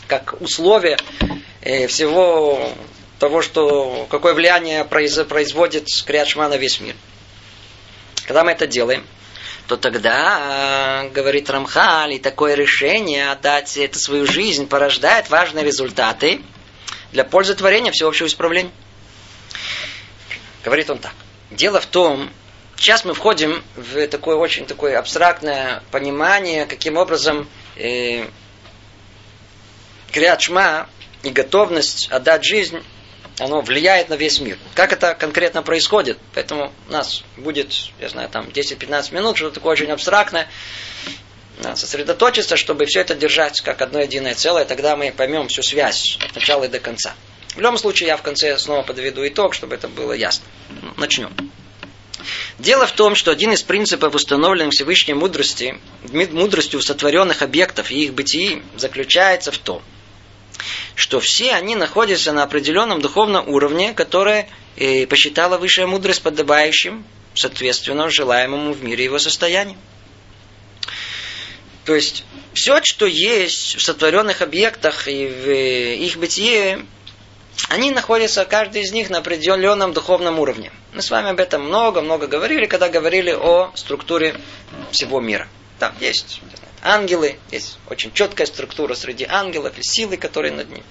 [0.07, 0.99] как условие
[1.61, 2.72] э, всего
[3.18, 6.97] того, что какое влияние производит крячма на весь мир.
[8.26, 9.07] Когда мы это делаем,
[9.66, 16.43] то тогда, говорит Рамхаль, и такое решение отдать это свою жизнь порождает важные результаты
[17.12, 18.72] для пользы творения всеобщего исправления.
[20.62, 21.14] Говорит он так.
[21.51, 22.30] Дело в том,
[22.77, 28.27] сейчас мы входим в такое очень такое абстрактное понимание, каким образом э,
[30.12, 30.43] Криат
[31.22, 32.83] и готовность отдать жизнь
[33.41, 34.59] оно влияет на весь мир.
[34.75, 36.18] Как это конкретно происходит?
[36.35, 40.49] Поэтому у нас будет, я знаю, там 10-15 минут, что-то такое очень абстрактное.
[41.59, 46.18] Надо сосредоточиться, чтобы все это держать как одно единое целое, тогда мы поймем всю связь
[46.20, 47.14] от начала и до конца.
[47.55, 50.45] В любом случае, я в конце снова подведу итог, чтобы это было ясно.
[50.97, 51.33] Начнем.
[52.59, 55.79] Дело в том, что один из принципов, установленных Всевышней мудрости,
[56.12, 59.83] мудростью сотворенных объектов и их бытии, заключается в том,
[60.95, 67.05] что все они находятся на определенном духовном уровне, которое э, посчитала высшая мудрость подобающим,
[67.35, 69.77] соответственно, желаемому в мире его состоянию.
[71.85, 76.87] То есть, все, что есть в сотворенных объектах и в э, их бытие,
[77.68, 80.72] они находятся, каждый из них, на определенном духовном уровне.
[80.92, 84.36] Мы с вами об этом много-много говорили, когда говорили о структуре
[84.90, 85.48] всего мира.
[85.78, 86.40] Там есть
[86.82, 90.84] ангелы, есть очень четкая структура среди ангелов и силы, которые над ним.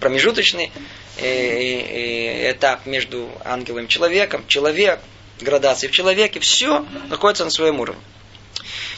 [0.00, 0.72] Промежуточный
[1.18, 5.00] э, этап между ангелом и человеком, человек,
[5.40, 8.02] градации в человеке, все находится на своем уровне.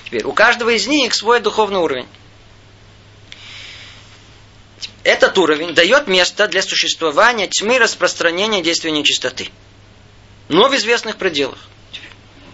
[0.05, 2.09] Теперь, у каждого из них свой духовный уровень.
[5.09, 9.49] Этот уровень дает место для существования тьмы распространения действия нечистоты.
[10.51, 11.59] Но в известных пределах.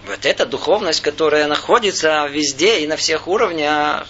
[0.06, 4.06] Вот эта духовность, которая находится везде и на всех уровнях,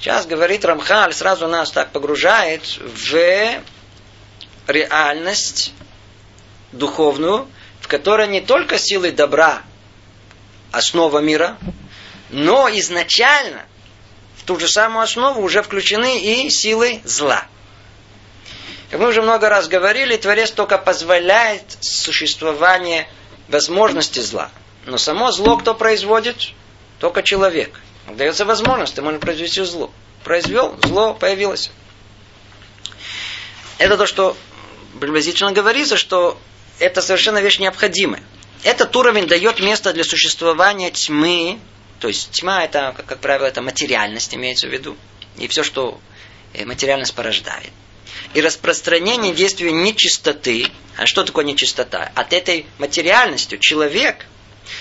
[0.00, 3.62] сейчас говорит Рамхаль, сразу нас так погружает в
[4.66, 5.72] реальность
[6.72, 7.46] духовную,
[7.80, 9.62] в которой не только силы добра
[10.72, 11.58] основа мира,
[12.28, 13.66] но изначально
[14.36, 17.46] в ту же самую основу уже включены и силы зла.
[18.92, 23.08] Как мы уже много раз говорили, Творец только позволяет существование
[23.48, 24.52] возможности зла–
[24.84, 26.50] но само зло кто производит?
[26.98, 27.80] Только человек.
[28.08, 29.90] Дается возможность, ты можешь произвести зло.
[30.24, 31.70] Произвел, зло появилось.
[33.78, 34.36] Это то, что
[35.00, 36.38] приблизительно говорится, что
[36.78, 38.22] это совершенно вещь необходимая.
[38.64, 41.58] Этот уровень дает место для существования тьмы.
[42.00, 44.96] То есть тьма это, как, как правило, это материальность имеется в виду.
[45.36, 46.00] И все, что
[46.54, 47.72] э, материальность порождает.
[48.34, 50.66] И распространение действия нечистоты.
[50.96, 52.10] А что такое нечистота?
[52.14, 54.26] От этой материальности человек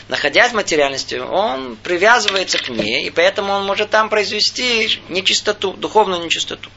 [0.07, 6.23] находясь в материальности, он привязывается к ней, и поэтому он может там произвести нечистоту, духовную
[6.23, 6.69] нечистоту.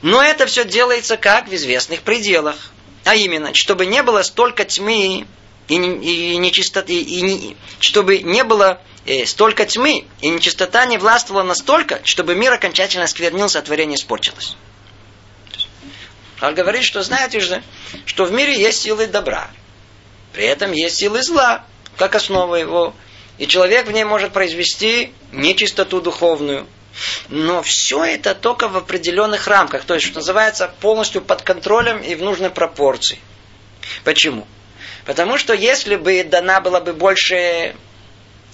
[0.00, 2.56] Но это все делается как в известных пределах.
[3.04, 5.26] А именно, чтобы не было столько тьмы
[5.68, 11.42] и, и нечистоты, и, и чтобы не было э, столько тьмы, и нечистота не властвовала
[11.42, 14.56] настолько, чтобы мир окончательно сквернился, а творение испорчилось.
[16.42, 17.62] Он говорит, что знаете же,
[18.04, 19.48] что в мире есть силы добра,
[20.32, 21.64] при этом есть силы зла
[21.96, 22.94] как основа его.
[23.38, 26.66] И человек в ней может произвести нечистоту духовную.
[27.28, 32.14] Но все это только в определенных рамках, то есть, что называется, полностью под контролем и
[32.14, 33.18] в нужной пропорции.
[34.04, 34.46] Почему?
[35.06, 37.74] Потому что если бы дана была бы больше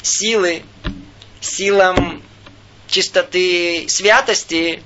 [0.03, 0.63] силы,
[1.41, 2.23] силам
[2.87, 4.83] чистоты, святости,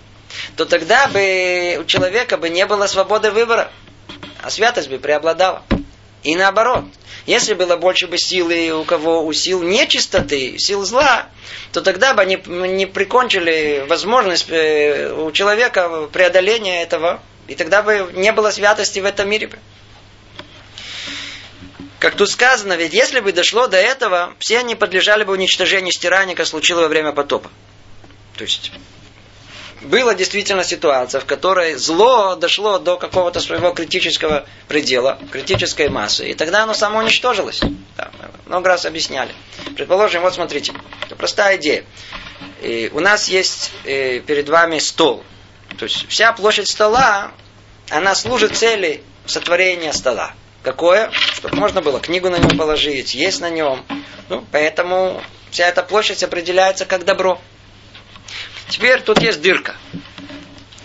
[0.56, 3.70] то тогда бы у человека бы не было свободы выбора,
[4.42, 5.62] а святость бы преобладала.
[6.22, 6.84] И наоборот,
[7.26, 11.28] если было больше бы силы у кого у сил нечистоты, сил зла,
[11.72, 18.10] то тогда бы они не прикончили возможность э, у человека преодоления этого, и тогда бы
[18.14, 19.50] не было святости в этом мире.
[21.98, 26.34] Как тут сказано, ведь если бы дошло до этого, все они подлежали бы уничтожению стирания,
[26.34, 27.50] как случилось во время потопа.
[28.36, 28.72] То есть
[29.84, 36.34] была действительно ситуация, в которой зло дошло до какого-то своего критического предела, критической массы, и
[36.34, 37.60] тогда оно само уничтожилось.
[37.96, 38.10] Да,
[38.46, 39.32] много раз объясняли.
[39.76, 40.72] Предположим, вот смотрите,
[41.04, 41.84] это простая идея.
[42.60, 45.24] И у нас есть э, перед вами стол.
[45.78, 47.32] То есть вся площадь стола,
[47.90, 50.32] она служит цели сотворения стола.
[50.62, 51.10] Какое?
[51.34, 53.84] Чтобы можно было книгу на нем положить, есть на нем.
[54.28, 55.20] Ну, поэтому
[55.50, 57.40] вся эта площадь определяется как добро.
[58.72, 59.76] Теперь тут есть дырка.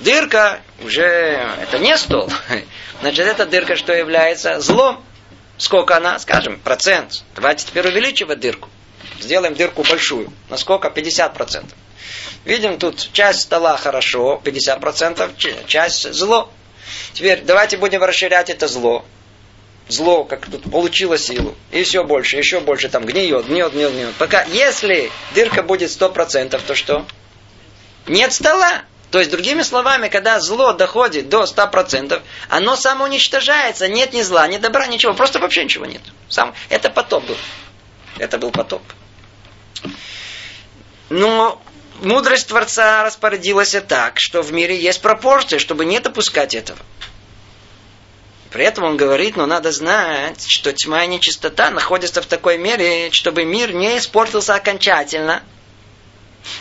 [0.01, 2.29] Дырка уже это не стол.
[2.99, 4.59] Значит, эта дырка что является?
[4.59, 5.01] Злом.
[5.57, 6.19] Сколько она?
[6.19, 7.23] Скажем, процент.
[7.33, 8.67] Давайте теперь увеличивать дырку.
[9.21, 10.33] Сделаем дырку большую.
[10.49, 10.89] На сколько?
[10.89, 11.63] 50%.
[12.43, 16.51] Видим, тут часть стола хорошо, 50%, часть зло.
[17.13, 19.05] Теперь давайте будем расширять это зло.
[19.87, 21.55] Зло, как тут получило силу.
[21.71, 24.13] И все больше, еще больше там гниет, гниет, гниет, гниет.
[24.15, 27.05] Пока, если дырка будет 100%, то что?
[28.07, 28.83] Нет стола.
[29.11, 34.57] То есть, другими словами, когда зло доходит до 100%, оно самоуничтожается, нет ни зла, ни
[34.57, 36.01] добра, ничего, просто вообще ничего нет.
[36.27, 37.37] Сам, это потоп был.
[38.17, 38.81] Это был потоп.
[41.09, 41.61] Но
[42.01, 46.79] мудрость Творца распорядилась так, что в мире есть пропорции, чтобы не допускать этого.
[48.51, 53.09] При этом он говорит, но надо знать, что тьма и нечистота находятся в такой мере,
[53.11, 55.43] чтобы мир не испортился окончательно–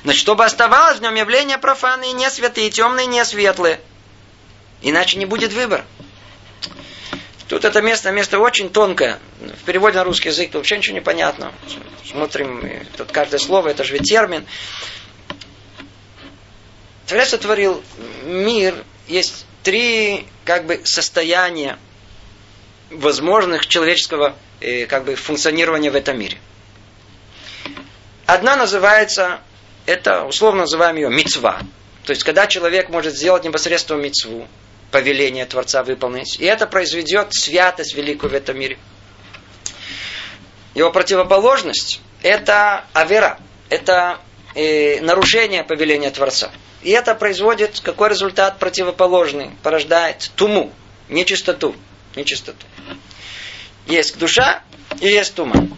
[0.04, 3.80] но чтобы оставалось в нем явление профаны не святые, темные, не светлые.
[4.82, 5.84] Иначе не будет выбора.
[7.48, 9.20] Тут это место, место очень тонкое.
[9.40, 11.52] В переводе на русский язык вообще ничего не понятно.
[12.04, 14.46] Смотрим, тут каждое слово, это же термин.
[17.06, 17.82] Творец сотворил
[18.24, 18.74] мир,
[19.06, 21.78] есть три как бы состояния
[22.90, 26.38] возможных человеческого э, как бы функционирования в этом мире.
[28.26, 29.40] Одна называется
[29.86, 31.60] это условно называем ее мецва.
[32.04, 34.46] То есть, когда человек может сделать непосредственно мецву,
[34.90, 38.78] повеление Творца выполнить, и это произведет святость великую в этом мире.
[40.74, 43.38] Его противоположность– это авера,
[43.70, 44.20] это
[44.54, 46.50] э, нарушение повеления Творца.
[46.82, 49.50] И это производит какой результат противоположный?
[49.62, 50.72] Порождает туму,
[51.08, 51.74] нечистоту.
[52.14, 52.66] нечистоту.
[53.86, 54.62] Есть душа
[55.00, 55.68] и есть тума.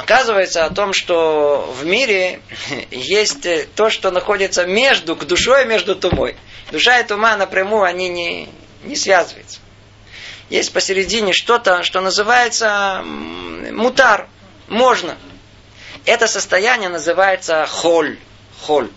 [0.00, 2.40] Оказывается о том, что в мире
[2.90, 6.36] есть то, что находится между к душой и между тумой.
[6.70, 8.48] Душа и тума напрямую они не,
[8.84, 9.60] не связываются.
[10.50, 14.28] Есть посередине что-то, что называется мутар.
[14.68, 15.16] Можно.
[16.04, 18.18] Это состояние называется холь.
[18.60, 18.90] Холь.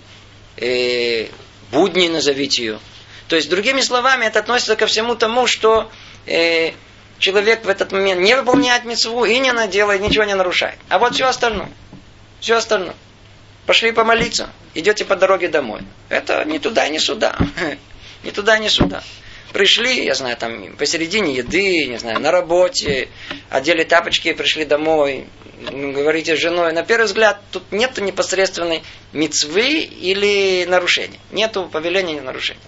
[0.57, 1.27] Э,
[1.71, 2.79] будни назовите ее.
[3.27, 5.89] То есть, другими словами, это относится ко всему тому, что
[6.25, 6.71] э,
[7.19, 10.77] человек в этот момент не выполняет мецву и не наделает, ничего не нарушает.
[10.89, 11.69] А вот все остальное.
[12.39, 12.95] Все остальное.
[13.65, 15.81] Пошли помолиться, идете по дороге домой.
[16.09, 17.35] Это не туда, не сюда.
[18.23, 19.03] Не туда, не сюда.
[19.53, 23.07] Пришли, я знаю, там посередине еды, не знаю, на работе,
[23.51, 25.27] одели тапочки, пришли домой,
[25.71, 26.73] говорите с женой.
[26.73, 28.81] На первый взгляд, тут нет непосредственной
[29.13, 31.19] мецвы или нарушения.
[31.31, 32.59] Нету повеления или нарушения.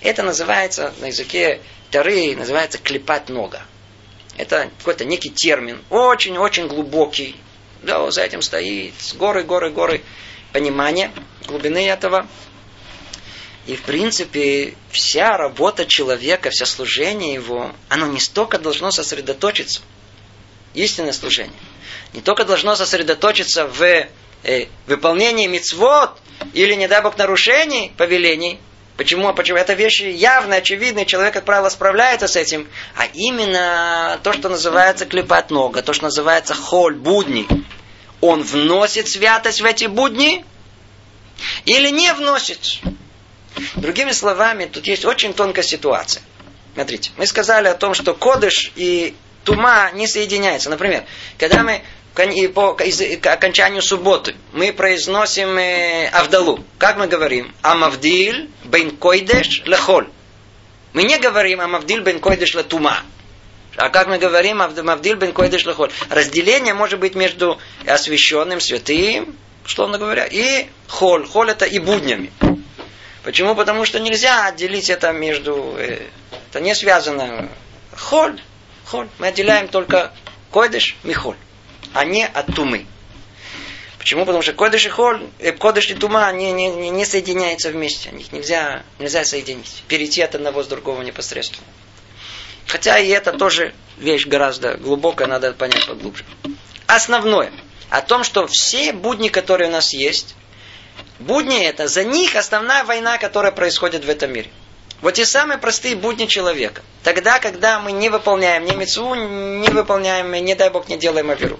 [0.00, 3.62] Это называется на языке Тары, называется клепать нога.
[4.36, 7.36] Это какой-то некий термин, очень-очень глубокий.
[7.82, 10.02] Да, за этим стоит горы, горы, горы
[10.52, 11.10] понимания
[11.46, 12.26] глубины этого.
[13.66, 19.82] И, в принципе, вся работа человека, все служение его, оно не столько должно сосредоточиться,
[20.74, 21.56] истинное служение,
[22.12, 26.18] не только должно сосредоточиться в э, выполнении мицвод
[26.54, 28.58] или, не дай Бог, нарушений повелений,
[29.02, 29.34] Почему?
[29.34, 29.58] Почему?
[29.58, 32.68] Это вещи явно, очевидные, человек, как правило, справляется с этим.
[32.94, 37.48] А именно то, что называется клепать нога, то, что называется холь, будни.
[38.20, 40.44] Он вносит святость в эти будни
[41.64, 42.78] или не вносит?
[43.74, 46.22] Другими словами, тут есть очень тонкая ситуация.
[46.74, 50.70] Смотрите, мы сказали о том, что кодыш и тума не соединяются.
[50.70, 51.04] Например,
[51.38, 51.82] когда мы
[52.14, 56.62] по окончанию субботы мы произносим э, Авдалу.
[56.78, 57.54] Как мы говорим?
[57.62, 60.08] Амавдиль бен койдеш лехоль.
[60.92, 62.98] Мы не говорим Амавдиль бен койдеш летума.
[63.76, 65.90] А как мы говорим Амавдиль бен койдеш лехоль?
[66.10, 69.34] Разделение может быть между освященным, святым,
[69.64, 71.26] условно говоря, и холь.
[71.26, 72.30] Холь это и буднями.
[73.24, 73.54] Почему?
[73.54, 75.76] Потому что нельзя отделить это между...
[75.78, 76.08] Э,
[76.50, 77.48] это не связано.
[77.96, 78.38] Холь.
[78.84, 79.08] Холь.
[79.18, 80.12] Мы отделяем только
[80.50, 81.36] койдеш и холь
[81.92, 82.86] а не от тумы.
[83.98, 84.24] Почему?
[84.24, 88.10] Потому что кодыш и холь, э, кодыш и тума, они не, не, не соединяются вместе.
[88.10, 89.84] Их нельзя, нельзя соединить.
[89.86, 91.66] Перейти от одного с другого непосредственно.
[92.66, 96.24] Хотя и это тоже вещь гораздо глубокая, надо понять поглубже.
[96.86, 97.52] Основное.
[97.90, 100.34] О том, что все будни, которые у нас есть,
[101.20, 104.50] будни это, за них основная война, которая происходит в этом мире.
[105.00, 106.82] Вот те самые простые будни человека.
[107.02, 111.58] Тогда, когда мы не выполняем ни мецву, не выполняем, не дай Бог, не делаем аверу.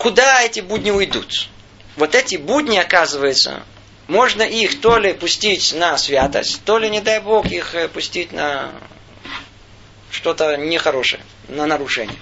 [0.00, 1.48] Куда эти будни уйдут?
[1.96, 3.62] Вот эти будни, оказывается,
[4.08, 8.32] можно их то ли пустить на святость, то ли, не дай Бог, их э, пустить
[8.32, 8.72] на
[10.10, 12.16] что-то нехорошее, на нарушение.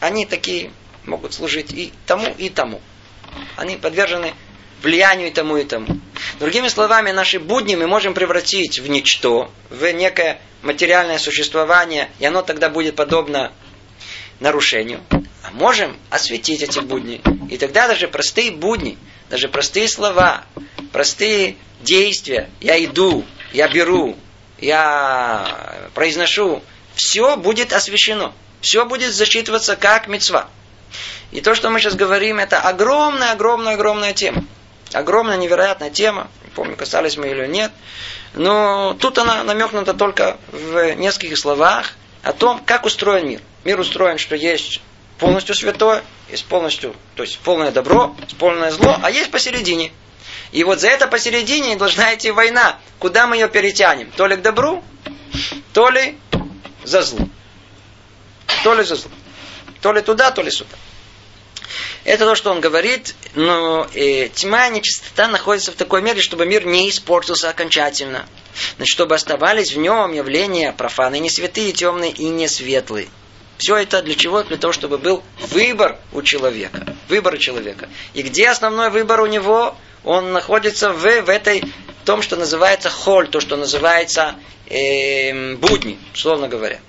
[0.00, 0.72] Они такие
[1.04, 2.80] могут служить и тому, и тому.
[3.56, 4.34] Они подвержены
[4.82, 5.86] влиянию и тому, и тому.
[6.40, 12.42] Другими словами, наши будни мы можем превратить в ничто, в некое материальное существование, и оно
[12.42, 13.52] тогда будет подобно
[14.40, 15.00] нарушению.
[15.42, 17.20] А можем осветить эти будни.
[17.50, 18.96] И тогда даже простые будни,
[19.28, 20.44] даже простые слова,
[20.92, 24.16] простые действия, я иду, я беру,
[24.58, 26.62] я произношу,
[26.94, 28.32] все будет освящено.
[28.60, 30.48] Все будет засчитываться как мецва.
[31.32, 34.44] И то, что мы сейчас говорим, это огромная, огромная, огромная тема.
[34.92, 36.28] Огромная, невероятная тема.
[36.44, 37.72] Не помню, касались мы или нет.
[38.34, 43.40] Но тут она намекнута только в нескольких словах о том, как устроен мир.
[43.64, 44.80] Мир устроен, что есть
[45.22, 49.92] полностью святое, есть полностью, то есть полное добро, полное зло, а есть посередине.
[50.50, 52.80] И вот за это посередине должна идти война.
[52.98, 54.10] Куда мы ее перетянем?
[54.16, 54.82] То ли к добру,
[55.72, 56.18] то ли
[56.82, 57.28] за зло.
[58.64, 59.12] То ли за зло.
[59.80, 60.74] То ли туда, то ли сюда.
[62.02, 66.66] Это то, что он говорит, но э, тьма нечистота находятся в такой мере, чтобы мир
[66.66, 68.26] не испортился окончательно.
[68.76, 73.08] Значит, чтобы оставались в нем явления профаны, не святые, темные и не светлые.
[73.62, 74.42] Все это для чего?
[74.42, 76.96] Для того, чтобы был выбор у человека.
[77.08, 77.88] Выбор у человека.
[78.12, 79.76] И где основной выбор у него?
[80.02, 81.62] Он находится в, в этой,
[82.04, 84.34] том, что называется холь, то, что называется
[84.66, 86.80] э, будни, условно говоря.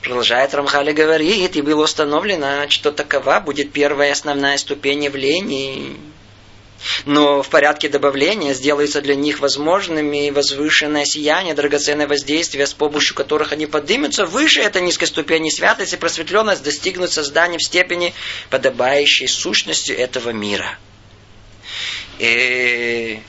[0.00, 5.96] Продолжает Рамхали говорит, и было установлено, что такова будет первая основная ступень явлений.
[7.04, 13.52] Но в порядке добавления сделается для них возможными возвышенное сияние, драгоценное воздействие, с помощью которых
[13.52, 18.14] они поднимутся выше этой низкой ступени святости, просветленность достигнут создания в степени,
[18.50, 20.78] подобающей сущностью этого мира.
[22.18, 23.20] И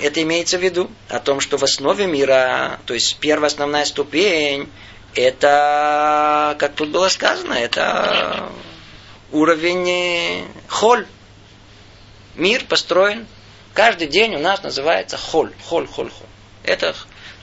[0.00, 4.68] это имеется в виду о том, что в основе мира, то есть первая основная ступень,
[5.14, 8.50] это, как тут было сказано, это
[9.32, 11.06] уровень холь.
[12.36, 13.26] Мир построен.
[13.74, 15.52] Каждый день у нас называется холь.
[15.64, 16.26] Холь, холь, холь.
[16.64, 16.94] Это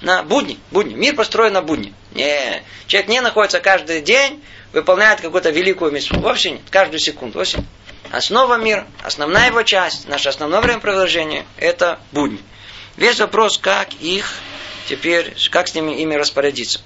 [0.01, 0.59] на будни.
[0.71, 0.93] будни.
[0.93, 1.93] Мир построен на будни.
[2.11, 6.19] Не, человек не находится каждый день, выполняет какую-то великую миссию.
[6.19, 6.61] Вовсе нет.
[6.69, 7.39] Каждую секунду.
[7.39, 7.63] Вовсе.
[8.11, 12.39] Основа мира, основная его часть, наше основное время времяпровождения– это будни.
[12.95, 14.35] Весь вопрос, как их
[14.87, 16.81] теперь, как с ними ими распорядиться.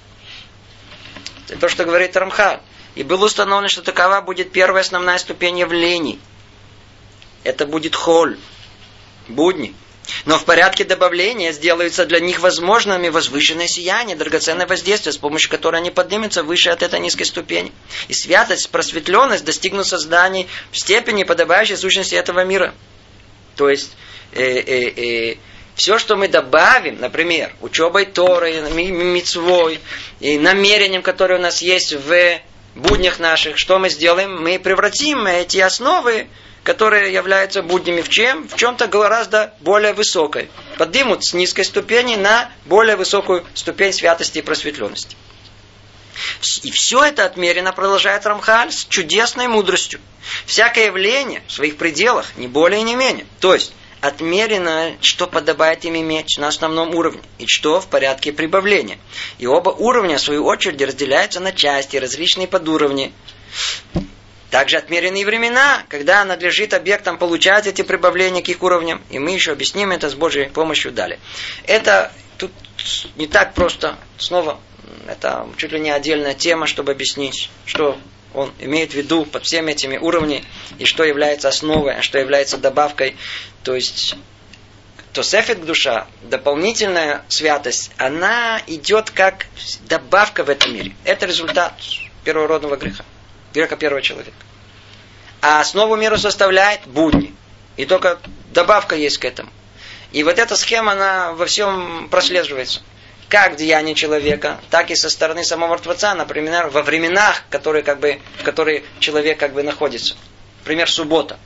[1.48, 2.60] Это то, что говорит Рамха.
[2.94, 6.18] И было установлено, что такова будет первая основная ступень явлений.
[7.44, 8.38] Это будет холь,
[9.28, 9.74] будни.
[10.24, 15.80] Но в порядке добавления сделаются для них возможными возвышенное сияние, драгоценное воздействие, с помощью которого
[15.80, 17.72] они поднимутся выше от этой низкой ступени.
[18.08, 22.74] И святость, просветленность достигнут созданий в степени, подобающей сущности этого мира.
[23.56, 23.96] То есть,
[24.32, 25.36] э, э, э,
[25.74, 29.78] все, что мы добавим, например, учебой Торы, мицвой,
[30.20, 32.40] и намерением, которое у нас есть в
[32.74, 34.42] буднях наших, что мы сделаем?
[34.42, 36.28] Мы превратим эти основы
[36.68, 38.46] которые являются буднями в чем?
[38.46, 40.50] В чем-то гораздо более высокой.
[40.76, 45.16] Поднимут с низкой ступени на более высокую ступень святости и просветленности.
[46.64, 49.98] И все это отмерено, продолжает Рамхаль, с чудесной мудростью.
[50.44, 53.24] Всякое явление в своих пределах, не более и не менее.
[53.40, 58.98] То есть, отмерено, что подобает им иметь на основном уровне, и что в порядке прибавления.
[59.38, 63.14] И оба уровня, в свою очередь, разделяются на части, различные подуровни.
[64.50, 69.02] Также отмеренные времена, когда надлежит объектам получать эти прибавления к их уровням.
[69.10, 71.18] И мы еще объясним это с Божьей помощью далее.
[71.66, 72.52] Это тут
[73.16, 73.98] не так просто.
[74.16, 74.58] Снова,
[75.06, 77.98] это чуть ли не отдельная тема, чтобы объяснить, что
[78.32, 80.44] он имеет в виду под всеми этими уровнями,
[80.78, 83.16] и что является основой, а что является добавкой.
[83.64, 84.16] То есть,
[85.12, 89.46] то сефет душа, дополнительная святость, она идет как
[89.88, 90.94] добавка в этом мире.
[91.04, 91.74] Это результат
[92.24, 93.04] первородного греха
[93.58, 94.36] греха первого человека.
[95.40, 97.34] А основу мира составляет будни.
[97.76, 98.18] И только
[98.52, 99.50] добавка есть к этому.
[100.12, 102.80] И вот эта схема, она во всем прослеживается.
[103.28, 108.00] Как в деянии человека, так и со стороны самого Творца, например, во временах, которые, как
[108.00, 110.16] бы, в которые человек как бы находится.
[110.60, 111.38] Например, суббота.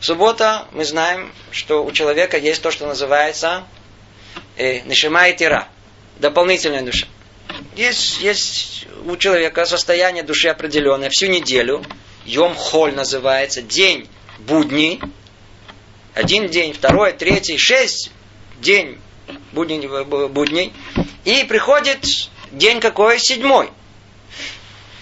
[0.00, 3.64] Суббота, мы знаем, что у человека есть то, что называется
[4.56, 5.68] э, Нишима и Тира.
[6.18, 7.06] Дополнительная душа.
[7.76, 11.84] Есть, есть у человека состояние души определенное всю неделю.
[12.24, 15.00] Йом Холь называется, день будни.
[16.14, 18.10] Один день, второй, третий, шесть
[18.60, 18.98] день
[19.52, 19.88] будней.
[20.28, 20.72] будней.
[21.24, 22.04] И приходит
[22.50, 23.18] день какой?
[23.18, 23.70] Седьмой.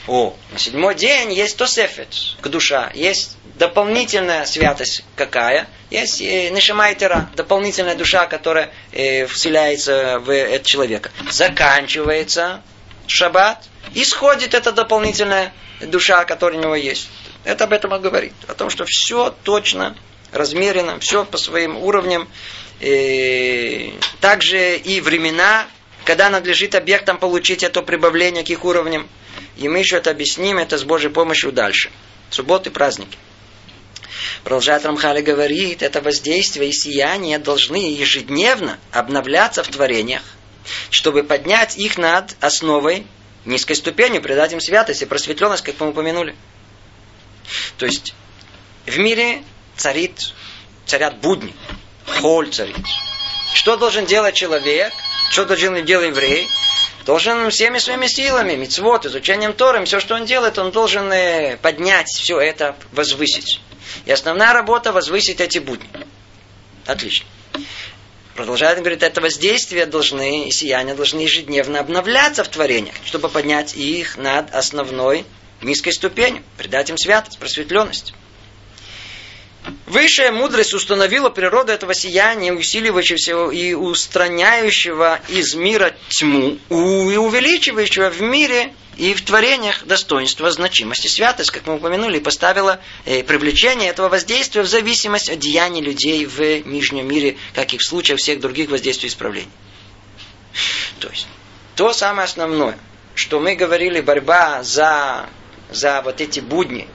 [0.08, 2.08] О, на седьмой день есть тосефет,
[2.40, 5.68] к душа, есть дополнительная святость какая?
[5.90, 11.10] Есть э, нишамайтера, дополнительная душа, которая э, вселяется в этого человека.
[11.30, 12.62] Заканчивается
[13.06, 15.52] шаббат, исходит эта дополнительная
[15.82, 17.08] душа, которая у него есть.
[17.44, 18.32] Это об этом он говорит.
[18.46, 19.94] О том, что все точно,
[20.32, 22.28] размерено, все по своим уровням.
[22.80, 25.66] И также и времена,
[26.04, 29.08] когда надлежит объектам получить это прибавление к их уровням.
[29.58, 31.90] И мы еще это объясним, это с Божьей помощью дальше.
[32.30, 33.18] Субботы, праздники.
[34.44, 40.22] Продолжает Рамхали говорит, это воздействие и сияние должны ежедневно обновляться в творениях,
[40.90, 43.04] чтобы поднять их над основой
[43.44, 46.36] низкой ступенью, придать им святость и просветленность, как мы упомянули.
[47.78, 48.14] То есть
[48.86, 49.42] в мире
[49.76, 50.34] царит,
[50.86, 51.54] царят будни,
[52.20, 52.76] холь царит.
[53.54, 54.92] Что должен делать человек?
[55.30, 56.48] Что должен делать еврей?
[57.08, 62.06] Должен всеми своими силами, мицвод, изучением Торы, все, что он делает, он должен э, поднять
[62.08, 63.62] все это, возвысить.
[64.04, 65.88] И основная работа возвысить эти будни.
[66.84, 67.26] Отлично.
[68.34, 74.18] Продолжает, говорит, это воздействие должны, и сияния должны ежедневно обновляться в творениях, чтобы поднять их
[74.18, 75.24] над основной
[75.62, 78.12] низкой ступенью, придать им святость, просветленность.
[79.86, 88.20] Высшая мудрость установила природу этого сияния, усиливающего и устраняющего из мира тьму, и увеличивающего в
[88.20, 94.62] мире и в творениях достоинства, значимости, святость, как мы упомянули, поставила э, привлечение этого воздействия
[94.62, 99.08] в зависимость от деяний людей в нижнем мире, как и в случае всех других воздействий
[99.08, 99.50] исправлений.
[100.98, 101.28] То есть,
[101.76, 102.76] то самое основное,
[103.14, 105.28] что мы говорили, борьба за,
[105.70, 106.88] за вот эти будни,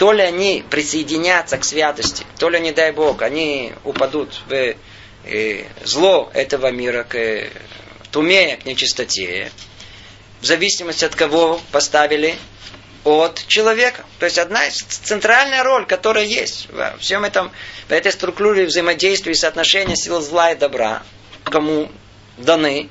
[0.00, 4.74] то ли они присоединятся к святости, то ли, не дай Бог, они упадут в
[5.24, 7.50] э, зло этого мира, к э,
[8.10, 9.52] туме, к нечистоте,
[10.40, 12.36] в зависимости от кого поставили
[13.04, 14.06] от человека.
[14.18, 17.52] То есть одна из центральная роль, которая есть во всем этом,
[17.86, 21.02] в этой структуре взаимодействия и соотношения сил зла и добра,
[21.44, 21.92] кому
[22.38, 22.88] даны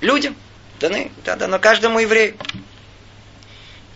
[0.00, 0.34] людям,
[0.80, 2.38] даны, да, дано каждому еврею.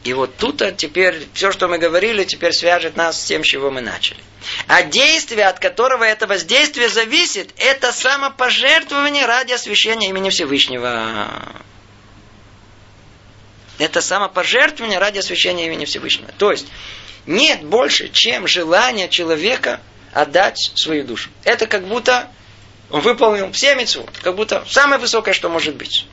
[0.04, 3.70] И вот тут теперь все, что мы говорили, теперь свяжет нас с тем, с чего
[3.70, 4.18] мы начали.
[4.66, 11.28] А действие, от которого это воздействие зависит, это самопожертвование ради освящения имени Всевышнего.
[13.78, 16.32] Это самопожертвование ради освящения имени Всевышнего.
[16.36, 16.66] То есть,
[17.26, 19.80] нет больше, чем желание человека
[20.12, 21.30] отдать свою душу.
[21.44, 22.28] Это как будто
[22.90, 26.06] он выполнил все митцвот, как будто самое высокое, что может быть.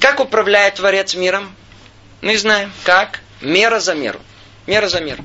[0.00, 1.54] Как управляет Творец миром?
[2.20, 3.20] Мы знаем, как?
[3.40, 4.20] Мера за меру.
[4.66, 5.24] Мера за меру.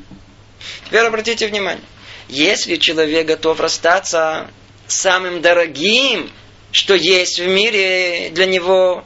[0.86, 1.84] Теперь обратите внимание.
[2.28, 4.50] Если человек готов расстаться
[4.88, 6.32] самым дорогим
[6.76, 9.06] что есть в мире для него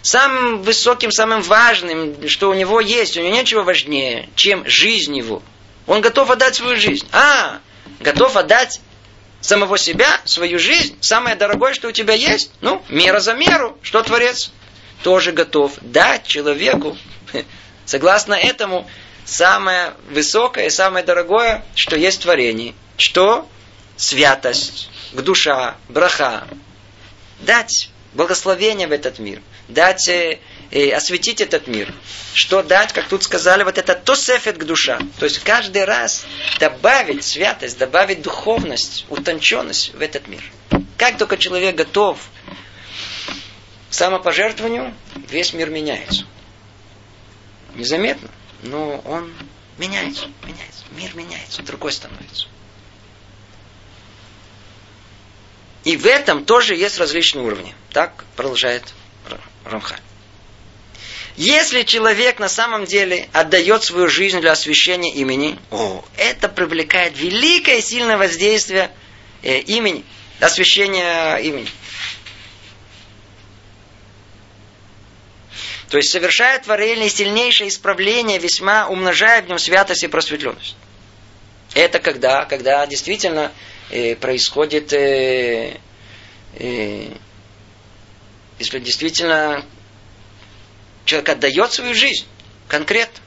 [0.00, 5.42] самым высоким, самым важным, что у него есть, у него нечего важнее, чем жизнь его.
[5.88, 7.04] Он готов отдать свою жизнь.
[7.10, 7.58] А,
[7.98, 8.80] готов отдать
[9.40, 14.00] самого себя, свою жизнь, самое дорогое, что у тебя есть, ну, мера за меру, что
[14.04, 14.52] Творец
[15.02, 16.96] тоже готов дать человеку,
[17.84, 18.88] согласно этому,
[19.24, 22.74] самое высокое и самое дорогое, что есть в творении.
[22.96, 23.48] Что?
[23.96, 26.46] Святость, к душа, браха,
[27.40, 30.38] дать благословение в этот мир, дать э,
[30.70, 31.92] э, осветить этот мир.
[32.32, 34.98] Что дать, как тут сказали, вот это тосефет к душа.
[35.18, 36.26] То есть каждый раз
[36.58, 40.42] добавить святость, добавить духовность, утонченность в этот мир.
[40.96, 42.18] Как только человек готов
[43.90, 44.94] самопожертвованию,
[45.28, 46.26] весь мир меняется.
[47.74, 48.28] Незаметно,
[48.62, 49.32] но он
[49.78, 50.84] меняется, меняется.
[50.92, 52.48] Мир меняется, другой становится.
[55.84, 57.74] И в этом тоже есть различные уровни.
[57.92, 58.92] Так продолжает
[59.64, 60.00] Рамхаль.
[61.36, 67.76] Если человек на самом деле отдает свою жизнь для освящения имени, о, это привлекает великое
[67.78, 68.90] и сильное воздействие
[69.42, 70.04] э, имени,
[70.40, 71.68] освящения имени.
[75.88, 80.76] То есть совершает творение сильнейшее исправление, весьма умножая в нем святость и просветленность.
[81.74, 82.44] Это когда?
[82.44, 83.52] Когда действительно
[83.90, 85.78] э, происходит, э,
[86.54, 87.08] э,
[88.58, 89.64] если действительно
[91.04, 92.26] человек отдает свою жизнь
[92.68, 93.20] конкретно.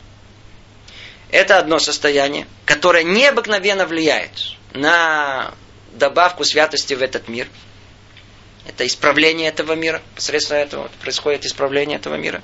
[1.32, 4.32] Это одно состояние, которое необыкновенно влияет
[4.74, 5.53] на
[5.93, 7.47] добавку святости в этот мир.
[8.68, 10.01] Это исправление этого мира.
[10.16, 12.43] Посредством этого происходит исправление этого мира.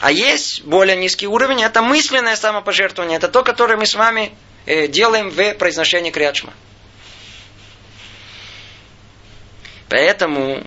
[0.00, 3.16] А есть более низкий уровень, это мысленное самопожертвование.
[3.16, 4.34] Это то, которое мы с вами
[4.66, 6.52] э, делаем в произношении Криачма.
[9.88, 10.66] Поэтому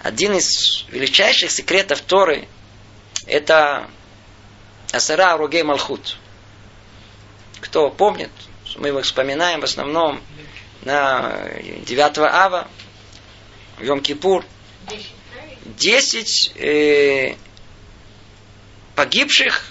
[0.00, 2.48] один из величайших секретов Торы–
[3.26, 3.88] это
[4.92, 6.18] Асара Ругей Малхут.
[7.60, 8.30] Кто помнит,
[8.76, 10.20] мы его вспоминаем в основном
[10.82, 11.48] на
[11.86, 12.68] 9 ава,
[13.78, 14.44] Йом-Кипур.
[15.64, 17.36] Десять э,
[18.94, 19.66] погибших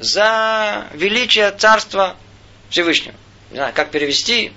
[0.00, 2.16] за величие царства
[2.70, 3.14] Всевышнего.
[3.50, 4.52] Не знаю, как перевести.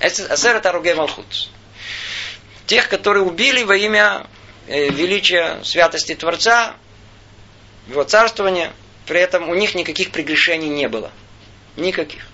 [0.00, 1.48] Асер это Ругей Малхут.
[2.66, 4.26] Тех, которые убили во имя
[4.66, 6.76] э, величия святости Творца,
[7.88, 8.72] его царствования,
[9.06, 11.10] при этом у них никаких прегрешений не было.
[11.76, 12.26] Никаких.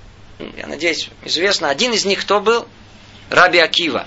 [0.56, 2.66] Я надеюсь, известно, один из них кто был?
[3.30, 4.06] Раби Акива.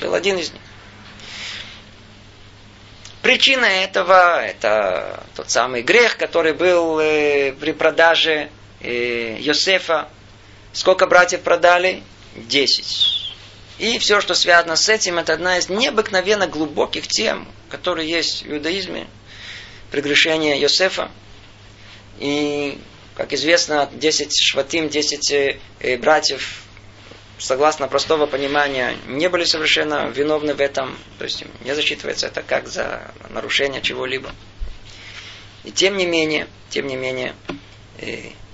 [0.00, 0.60] Был один из них.
[3.24, 10.10] Причина этого– это тот самый грех, который был э, при продаже э, Йосефа.
[10.74, 12.02] Сколько братьев продали?
[12.36, 13.32] Десять.
[13.78, 18.52] И все, что связано с этим, это одна из необыкновенно глубоких тем, которые есть в
[18.52, 19.06] иудаизме.
[19.90, 21.10] Прегрешение Йосефа.
[22.18, 22.78] И,
[23.16, 26.62] как известно, 10 шватим, 10 э, братьев
[27.38, 32.68] согласно простого понимания, не были совершенно виновны в этом, то есть не засчитывается это как
[32.68, 34.32] за нарушение чего-либо.
[35.64, 37.34] И тем не менее, тем не менее,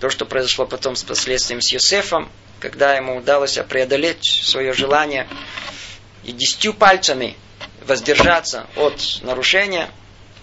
[0.00, 5.28] то, что произошло потом с последствием с Юсефом, когда ему удалось преодолеть свое желание
[6.24, 7.36] и десятью пальцами
[7.84, 9.90] воздержаться от нарушения,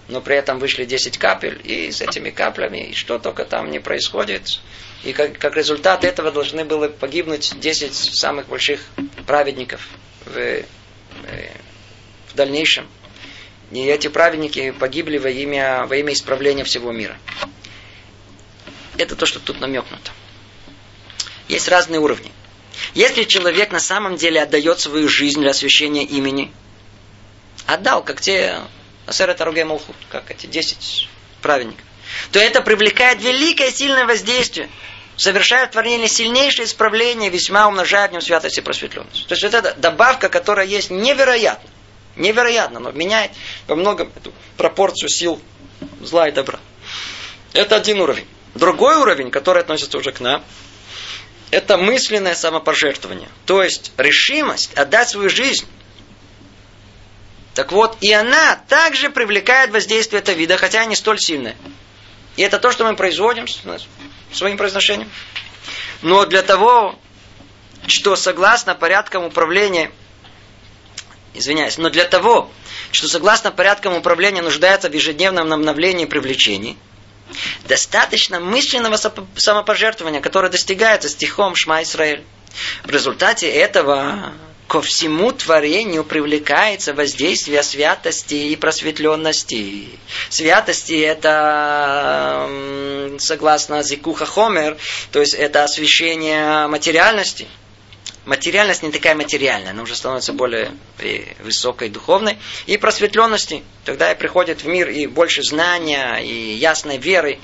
[0.07, 3.79] но при этом вышли 10 капель, и с этими каплями, и что только там не
[3.79, 4.59] происходит,
[5.03, 8.81] и как, как результат этого должны были погибнуть 10 самых больших
[9.25, 9.87] праведников
[10.25, 10.63] в, э,
[12.29, 12.87] в дальнейшем.
[13.71, 17.17] И эти праведники погибли во имя, во имя исправления всего мира.
[18.97, 20.11] Это то, что тут намекнуто.
[21.47, 22.31] Есть разные уровни.
[22.93, 26.51] Если человек на самом деле отдает свою жизнь для освящения имени,
[27.65, 28.59] отдал, как те
[29.05, 31.09] Асера Таруге Малхут, как эти 10
[31.41, 31.85] праведников,
[32.31, 34.69] то это привлекает великое сильное воздействие.
[35.15, 39.27] Совершает творение сильнейшее исправление, весьма умножает в нем святость и просветленность.
[39.27, 41.69] То есть вот эта добавка, которая есть невероятно.
[42.15, 43.31] Невероятно, но меняет
[43.67, 45.41] во многом эту пропорцию сил
[46.01, 46.59] зла и добра.
[47.53, 48.27] Это один уровень.
[48.55, 50.43] Другой уровень, который относится уже к нам,
[51.51, 53.29] это мысленное самопожертвование.
[53.45, 55.65] То есть решимость отдать свою жизнь.
[57.53, 61.55] Так вот, и она также привлекает воздействие этого вида, хотя не столь сильное.
[62.37, 63.47] И это то, что мы производим
[64.31, 65.11] своим произношением.
[66.01, 66.97] Но для того,
[67.87, 69.91] что согласно порядкам управления,
[71.33, 72.51] извиняюсь, но для того,
[72.91, 76.77] что согласно порядкам управления нуждается в ежедневном обновлении и привлечении,
[77.65, 78.97] достаточно мысленного
[79.35, 82.23] самопожертвования, которое достигается стихом Шма Исраэль.
[82.83, 84.33] В результате этого
[84.67, 89.87] ко всему творению привлекается воздействие святости и просветленности.
[90.29, 92.49] Святости это,
[93.19, 94.77] согласно Зикуха Хомер,
[95.11, 97.47] то есть это освещение материальности.
[98.25, 100.71] Материальность не такая материальная, она уже становится более
[101.39, 102.37] высокой духовной.
[102.65, 103.63] И просветленности.
[103.85, 107.39] Тогда и приходит в мир и больше знания, и ясной веры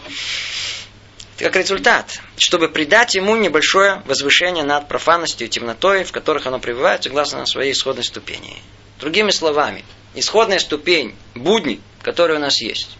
[1.43, 7.03] как результат, чтобы придать ему небольшое возвышение над профанностью и темнотой, в которых оно пребывает,
[7.03, 8.55] согласно своей исходной ступени.
[8.97, 9.83] Другими словами,
[10.15, 12.97] исходная ступень, будни, которые у нас есть,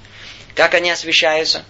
[0.56, 1.64] как они освещаются,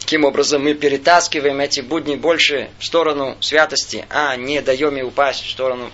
[0.00, 5.44] каким образом мы перетаскиваем эти будни больше в сторону святости, а не даем им упасть
[5.44, 5.92] в сторону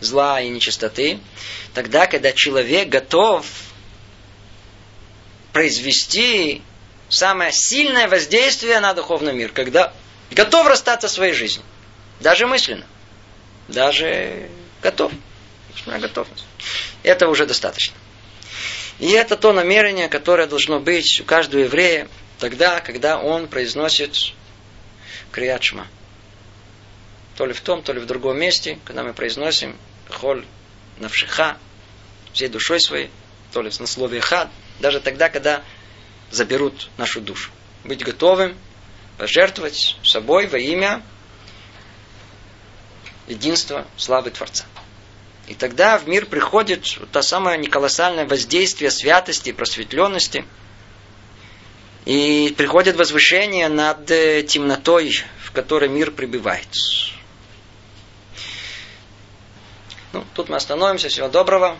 [0.00, 1.18] зла и нечистоты,
[1.74, 3.44] тогда, когда человек готов
[5.52, 6.62] произвести
[7.08, 9.92] самое сильное воздействие на духовный мир, когда
[10.30, 11.64] готов расстаться своей жизнью.
[12.20, 12.86] Даже мысленно.
[13.68, 14.48] Даже
[14.82, 15.12] готов.
[15.86, 16.44] готовность.
[17.02, 17.94] Это уже достаточно.
[18.98, 24.16] И это то намерение, которое должно быть у каждого еврея тогда, когда он произносит
[25.30, 25.86] криячма.
[27.36, 29.76] То ли в том, то ли в другом месте, когда мы произносим
[30.10, 30.44] холь
[30.98, 31.56] навшиха,
[32.32, 33.10] всей душой своей,
[33.52, 34.48] то ли на слове хад,
[34.80, 35.62] даже тогда, когда
[36.30, 37.50] заберут нашу душу.
[37.84, 38.56] Быть готовым
[39.16, 41.02] пожертвовать собой во имя
[43.26, 44.64] единства славы Творца.
[45.48, 50.44] И тогда в мир приходит то самое неколоссальное воздействие святости и просветленности.
[52.04, 56.68] И приходит возвышение над э, темнотой, в которой мир пребывает.
[60.12, 61.08] Ну, тут мы остановимся.
[61.08, 61.76] Всего доброго.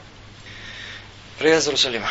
[1.39, 2.09] Привет из Иерусалима.